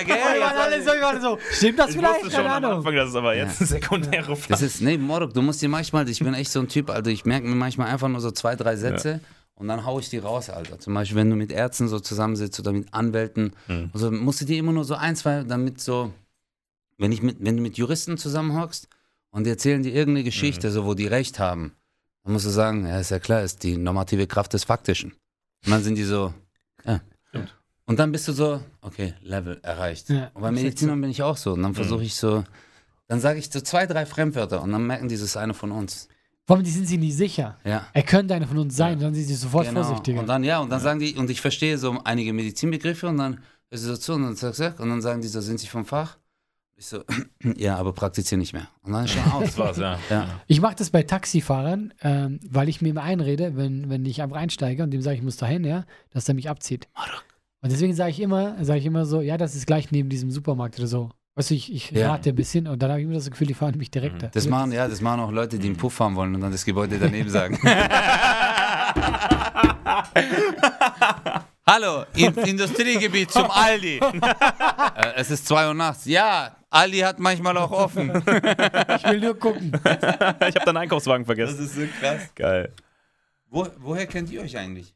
[0.04, 1.38] gell, waren alle so, so.
[1.52, 2.24] Stimmt das Ich vielleicht?
[2.24, 2.78] wusste schon Keine am Ahnung.
[2.78, 5.68] Anfang, dass es aber jetzt eine sekundäre Das Pflanze ist, nee, Morok, du musst dir
[5.68, 8.30] manchmal, ich bin echt so ein Typ, also ich merke mir manchmal einfach nur so
[8.32, 9.20] zwei, drei Sätze
[9.54, 10.80] und dann hau ich die raus, Alter.
[10.80, 13.90] Zum Beispiel, wenn du mit Ärzten so zusammensitzt oder mit Anwälten, Mhm.
[13.94, 16.12] also musst du dir immer nur so ein, zwei, damit so,
[16.98, 18.88] wenn, ich mit, wenn du mit Juristen zusammenhockst
[19.30, 21.72] und die erzählen dir irgendeine Geschichte, so wo die Recht haben,
[22.24, 25.12] dann musst du sagen, ja, ist ja klar, ist die normative Kraft des Faktischen.
[25.64, 26.34] Und dann sind die so,
[26.84, 27.00] ja.
[27.30, 27.54] Stimmt.
[27.86, 30.10] Und dann bist du so, okay, Level erreicht.
[30.10, 31.54] Ja, und bei Medizinern bin ich auch so.
[31.54, 32.44] Und dann versuche ich so,
[33.06, 35.72] dann sage ich so zwei, drei Fremdwörter und dann merken die, das ist eine von
[35.72, 36.08] uns.
[36.46, 37.58] Vor allem, die sind sich nicht sicher.
[37.64, 37.86] Ja.
[37.92, 39.82] Er könnte einer von uns sein, dann sind sie sofort Genau.
[39.82, 40.20] vorsichtiger.
[40.20, 43.40] Und dann, ja, und dann sagen die, und ich verstehe so einige Medizinbegriffe und dann
[43.70, 45.66] ist es so zu und dann zack, zack, und dann sagen die so, sind sie
[45.66, 46.18] vom Fach?
[46.80, 47.02] Ich so,
[47.56, 48.68] ja, aber praktiziere nicht mehr.
[48.84, 49.44] Und dann ist schon aus.
[49.46, 49.98] Das war's, ja.
[50.10, 50.28] Ja.
[50.46, 54.36] Ich mache das bei Taxifahrern, ähm, weil ich mir immer einrede, wenn, wenn ich einfach
[54.36, 56.88] einsteige und dem sage, ich muss dahin, ja, dass er mich abzieht.
[57.62, 60.30] Und deswegen sage ich immer, sage ich immer so, ja, das ist gleich neben diesem
[60.30, 61.10] Supermarkt oder so.
[61.34, 62.12] Weißt du, ich, ich Ja.
[62.12, 64.28] rate ein bisschen und dann habe ich immer das Gefühl, die fahren mich direkt da.
[64.28, 66.64] Das machen, ja, das machen auch Leute, die einen Puff haben wollen und dann das
[66.64, 67.58] Gebäude daneben sagen.
[71.68, 73.98] Hallo, in, Industriegebiet zum Aldi.
[74.02, 76.06] äh, es ist 2 Uhr nachts.
[76.06, 78.10] Ja, Aldi hat manchmal auch offen.
[78.96, 79.70] Ich will nur gucken.
[79.84, 81.62] Ich habe deinen Einkaufswagen vergessen.
[81.62, 82.30] ist so krass.
[82.34, 82.72] Geil.
[83.50, 84.94] Wo, woher kennt ihr euch eigentlich?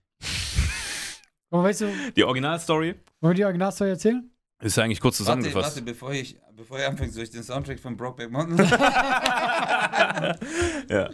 [1.51, 4.31] Aber weißt du, Die Originalstory wollen wir die Originalstory erzählen?
[4.63, 5.77] ist ja eigentlich kurz Warte, zusammengefasst.
[5.77, 8.67] warte, bevor ich, bevor ihr anfängt, soll ich den Soundtrack von Brokeback Mountain?
[10.89, 11.11] Ja.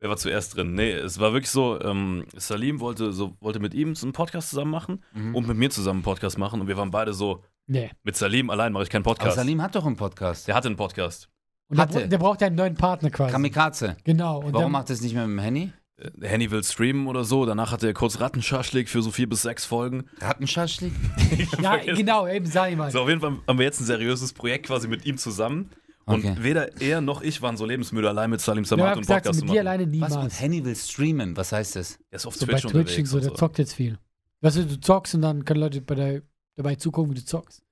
[0.00, 0.74] Wer war zuerst drin?
[0.74, 4.50] Nee, es war wirklich so, ähm, Salim wollte, so, wollte mit ihm so einen Podcast
[4.50, 5.34] zusammen machen Mhm.
[5.34, 7.90] und mit mir zusammen einen Podcast machen und wir waren beide so, Nee.
[8.02, 9.36] mit Salim allein mache ich keinen Aber Podcast.
[9.36, 10.46] Salim hat doch einen Podcast.
[10.48, 11.30] Der hatte einen Podcast.
[11.68, 11.98] Und der, Hatte.
[12.00, 13.32] bra- der braucht ja einen neuen Partner quasi.
[13.32, 13.96] Kamikaze.
[14.04, 14.38] genau.
[14.40, 15.72] Und Warum dann, macht er es nicht mehr mit dem Henny?
[15.96, 17.46] Äh, Der Henny will streamen oder so.
[17.46, 20.04] Danach hatte er kurz Rattenschaschlik für so vier bis sechs Folgen.
[20.20, 20.92] Rattenschaschlik?
[21.62, 22.90] ja, genau, eben, sag ich mal.
[22.90, 25.70] So, auf jeden Fall haben wir jetzt ein seriöses Projekt quasi mit ihm zusammen.
[26.06, 26.36] Und Okay.
[26.38, 29.02] weder er noch ich waren so lebensmüde, allein mit Salim Ja, Samat ich hab und
[29.02, 30.16] gesagt, so Podcast mit dir alleine Was niemals.
[30.24, 31.36] mit Henny will streamen?
[31.36, 31.98] Was heißt das?
[32.10, 33.10] Der ist auf So bei Twitch Twitch unterwegs.
[33.10, 33.98] so, der und zockt jetzt viel.
[34.42, 36.22] Weißt du, du zockst und dann können Leute bei der,
[36.56, 37.62] dabei zugucken, wie du zockst.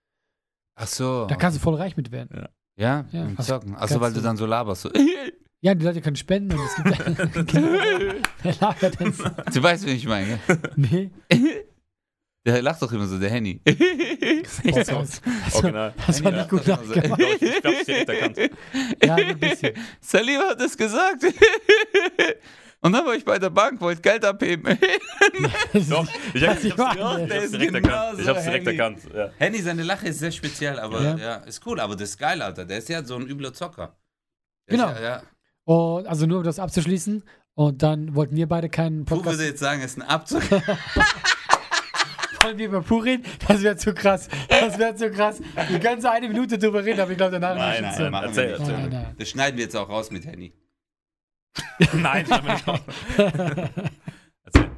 [0.75, 1.27] Ach so.
[1.27, 2.47] Da kannst du voll reich mit werden.
[2.77, 3.77] Ja, Ja, im hast- Zocken.
[3.77, 4.83] Achso, weil du dann so laberst.
[4.83, 4.91] So.
[5.61, 7.55] Ja, die Leute können spenden und es gibt.
[8.43, 9.53] Wer labert das?
[9.55, 10.39] Du weißt, wen ich meine.
[10.77, 11.11] Nee.
[12.45, 13.61] Der lacht doch immer so, der Henny.
[14.65, 15.23] Das, das,
[15.55, 15.95] Original.
[16.07, 17.21] das war nicht gut Ja, das war so- nachgemacht.
[17.41, 18.39] Ich, ich hab's direkt erkannt.
[19.05, 19.73] Ja, ein bisschen.
[20.01, 21.25] Salim hat es gesagt.
[22.81, 24.77] Und dann war ich bei der Bank, wollte Geld abheben.
[25.89, 27.27] Doch, ich, hab, ich, hab's, meine.
[27.27, 28.19] ich hab's direkt erkannt.
[28.19, 28.79] Ich so hab's direkt Henny.
[28.79, 28.99] erkannt.
[29.15, 29.31] Ja.
[29.39, 31.17] Henny, seine Lache ist sehr speziell, aber Ja.
[31.17, 31.35] ja.
[31.37, 31.79] ist cool.
[31.81, 32.65] Aber das ist geil, Alter.
[32.65, 33.97] Der ist ja so ein übler Zocker.
[34.69, 34.89] Der Genau.
[34.91, 35.23] Ja, ja.
[35.65, 37.23] Und also nur um das abzuschließen.
[37.55, 39.39] Und dann wollten wir beide keinen Du Podcast.
[39.39, 40.43] würde jetzt sagen, es ist ein Abzug.
[42.43, 43.25] Wollen wir über Pur reden?
[43.47, 44.29] Das wäre zu krass.
[44.49, 45.41] Das wäre zu krass.
[45.69, 48.11] Wir können so eine Minute drüber reden, aber ich glaube, danach Nein, nicht nein, nein,
[48.13, 48.61] Machen wir erzähl, nicht.
[48.61, 48.75] erzähl.
[48.79, 49.15] Nein, nein.
[49.19, 50.53] Das schneiden wir jetzt auch raus mit Handy.
[51.93, 52.81] Nein, nicht raus.
[54.45, 54.71] Erzähl.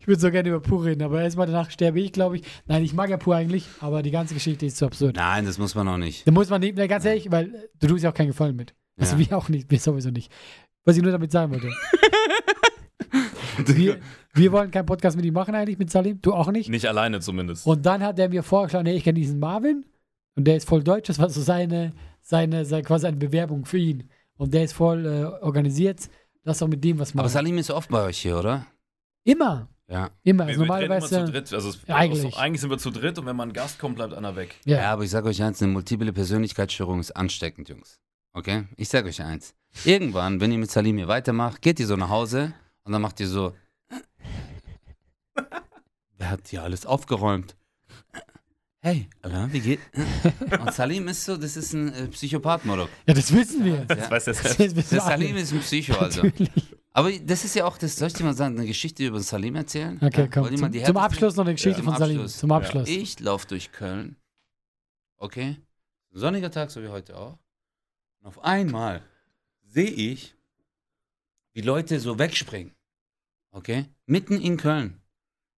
[0.00, 2.42] Ich würde so gerne über Pur reden, aber erstmal danach sterbe ich, glaube ich.
[2.66, 5.16] Nein, ich mag ja Pur eigentlich, aber die ganze Geschichte ist zu absurd.
[5.16, 6.26] Nein, das muss man noch nicht.
[6.26, 8.74] Da muss man nicht, na, ganz ehrlich, weil du tust ja auch keinen Gefallen mit.
[8.98, 9.30] Also Ja.
[9.30, 10.30] wir auch nicht, wir sowieso nicht.
[10.84, 11.68] Was ich nur damit sagen wollte.
[13.66, 13.98] wir,
[14.34, 16.20] wir wollen keinen Podcast mit ihm machen eigentlich, mit Salim.
[16.22, 16.68] Du auch nicht.
[16.70, 17.66] Nicht alleine zumindest.
[17.66, 19.84] Und dann hat er mir vorgeschlagen, hey, ich kenne diesen Marvin
[20.36, 21.08] und der ist voll deutsch.
[21.08, 24.08] Das war so seine, seine, seine quasi eine Bewerbung für ihn.
[24.36, 26.08] Und der ist voll äh, organisiert.
[26.44, 27.28] Lass doch mit dem was Aber machen.
[27.32, 28.66] Salim ist oft bei euch hier, oder?
[29.24, 30.10] immer, Ja.
[30.24, 30.46] immer.
[30.46, 31.24] Also wir treten immer normalerweise.
[31.26, 31.52] zu dritt.
[31.52, 32.36] Also Ja, eigentlich.
[32.36, 34.56] eigentlich sind wir zu dritt und wenn mal ein Gast kommt, bleibt einer weg.
[34.64, 34.92] Ja, Ja.
[34.92, 38.00] aber ich sage euch eins, eine multiple Persönlichkeitsstörung ist ansteckend, Jungs.
[38.32, 38.64] Okay?
[38.76, 39.54] Ich sage euch eins.
[39.84, 42.52] Irgendwann, wenn ihr mit Salim hier weitermacht, geht ihr so nach Hause
[42.84, 43.54] und dann macht ihr so.
[46.18, 47.56] Wer hat hier alles aufgeräumt?
[48.84, 49.80] Hey, Alain, wie geht?
[50.60, 52.88] Und Salim ist so, das ist ein äh, Psychopath, Morok.
[53.06, 53.84] ja, das wissen wir.
[53.84, 54.56] Das weiß der Das
[54.88, 55.00] Der.
[55.00, 56.22] Salim ist ein Psycho, also.
[56.24, 56.50] Natürlich.
[56.92, 59.54] Aber das ist ja auch, das soll ich dir mal sagen, eine Geschichte über Salim
[59.54, 59.98] erzählen?
[60.02, 60.26] Okay, Ja?
[60.26, 60.56] komm.
[60.56, 62.16] Zum, die zum Abschluss noch eine Geschichte Ja, von Salim.
[62.18, 62.38] Abschluss.
[62.38, 62.88] Zum Abschluss.
[62.88, 64.16] Ich laufe durch Köln.
[65.16, 65.58] Okay?
[66.10, 67.38] Sonniger Tag, so wie heute auch.
[68.20, 69.02] Und auf einmal
[69.62, 70.34] sehe ich,
[71.52, 72.74] wie Leute so wegspringen.
[73.50, 73.86] Okay?
[74.06, 75.00] Mitten in Köln.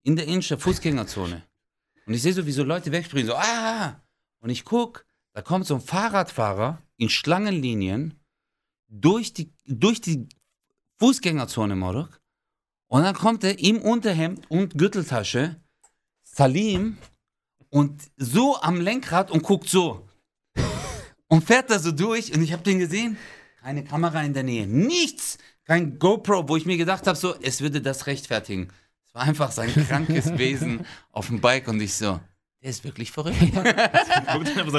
[0.04, 1.44] In der Innenstadt, Fußgängerzone.
[2.06, 4.02] Und ich sehe so, wie so Leute wegspringen, so, ah!
[4.40, 8.20] Und ich guck, da kommt so ein Fahrradfahrer in Schlangenlinien
[8.90, 10.28] durch die, durch die
[11.00, 12.20] Fußgängerzone, Morok.
[12.88, 15.62] Und dann kommt er im Unterhemd und Gürteltasche,
[16.24, 16.98] Salim,
[17.74, 20.08] und so am Lenkrad und guckt so.
[21.28, 22.32] Und fährt da so durch.
[22.32, 23.18] Und ich habe den gesehen.
[23.62, 24.68] Keine Kamera in der Nähe.
[24.68, 25.40] Nichts.
[25.66, 28.70] Kein GoPro, wo ich mir gedacht habe, so, es würde das rechtfertigen.
[29.08, 31.68] Es war einfach sein krankes Wesen auf dem Bike.
[31.68, 32.20] Und ich so,
[32.62, 33.38] der ist wirklich verrückt.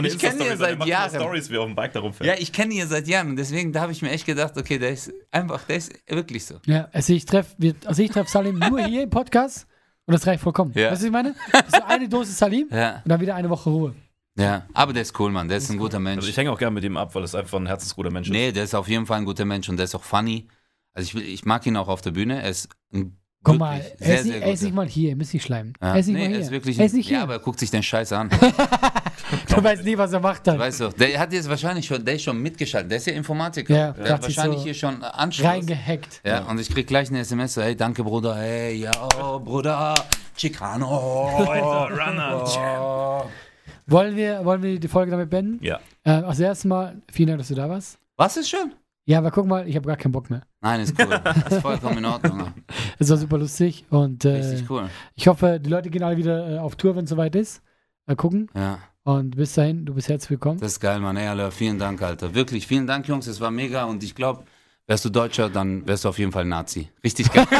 [0.04, 1.10] Ich kenn ihn seit Jahren.
[1.10, 3.30] Stories, wie er auf dem Bike darum ja, ich kenne ihn seit Jahren.
[3.30, 6.44] Und deswegen, da habe ich mir echt gedacht, okay, der ist einfach, der ist wirklich
[6.44, 6.60] so.
[6.66, 7.54] Ja, also ich treffe
[7.84, 9.66] also ich treff Salim nur hier im Podcast
[10.06, 10.72] und das reicht vollkommen.
[10.74, 10.90] Ja.
[10.90, 11.34] Weißt du, was ich meine?
[11.52, 13.94] Das ist so eine Dosis Salim Ja, und dann wieder eine Woche Ruhe.
[14.36, 14.66] ja.
[14.74, 15.48] Aber der ist cool, Mann.
[15.48, 16.18] Der ist ein guter Mensch.
[16.18, 18.32] Also ich hänge auch gerne mit ihm ab, weil es einfach ein herzensguter Mensch ist.
[18.32, 20.48] Nee, der ist auf jeden Fall ein guter Mensch und der ist auch funny.
[20.94, 22.42] Also ich, will- ich mag ihn auch auf der Bühne.
[22.42, 25.10] Er ist ein Guck mal, sehr, er ist, nicht, sehr er ist nicht mal hier,
[25.10, 25.74] ihr müsst nicht schleimen.
[25.82, 25.92] Ja.
[25.92, 26.36] Er ist nicht nee, mal hier.
[26.36, 27.22] er ist wirklich er ist nicht ja, hier.
[27.24, 28.30] aber er guckt sich den Scheiß an.
[29.48, 30.58] du weißt nie, was er macht dann.
[30.58, 32.90] weißt du, der hat jetzt wahrscheinlich schon, der ist schon mitgeschaltet.
[32.90, 33.76] Der ist ja Informatiker.
[33.76, 35.46] Ja, der hat ich wahrscheinlich so hier schon Anschluss.
[35.46, 36.22] Reingehackt.
[36.24, 39.94] Ja, und ich krieg gleich eine SMS so, hey, danke Bruder, hey, ja, oh, Bruder,
[40.36, 41.44] Chicano.
[41.44, 42.44] Runner.
[42.46, 43.30] Oh.
[43.86, 45.62] Wollen, wir, wollen wir die Folge damit beenden?
[45.62, 45.80] Ja.
[46.04, 47.98] Äh, als erstes Mal, vielen Dank, dass du da warst.
[48.16, 48.72] Was ist schon?
[49.06, 50.42] Ja, aber guck mal, ich habe gar keinen Bock mehr.
[50.60, 51.20] Nein, ist cool.
[51.50, 52.52] ist vollkommen in Ordnung.
[52.98, 54.88] Es war super lustig und äh, Richtig cool.
[55.14, 57.62] ich hoffe, die Leute gehen alle wieder äh, auf Tour, wenn es soweit ist.
[58.06, 58.48] Mal gucken.
[58.54, 58.78] Ja.
[59.02, 60.58] Und bis dahin, du bist herzlich willkommen.
[60.60, 61.16] Das ist geil, Mann.
[61.18, 62.34] Ey, Alter, vielen Dank, Alter.
[62.34, 63.26] Wirklich, vielen Dank, Jungs.
[63.26, 64.44] Es war mega und ich glaube,
[64.86, 66.88] wärst du Deutscher, dann wärst du auf jeden Fall Nazi.
[67.02, 67.46] Richtig geil.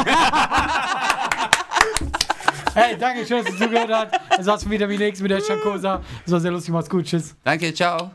[2.75, 4.37] Hey, danke schön, dass du zugehört hast.
[4.37, 6.01] Das war's wieder wie nächstes mit der Shankosa.
[6.25, 7.05] Das war sehr lustig, macht's gut.
[7.05, 7.33] Tschüss.
[7.41, 8.11] Danke, ciao.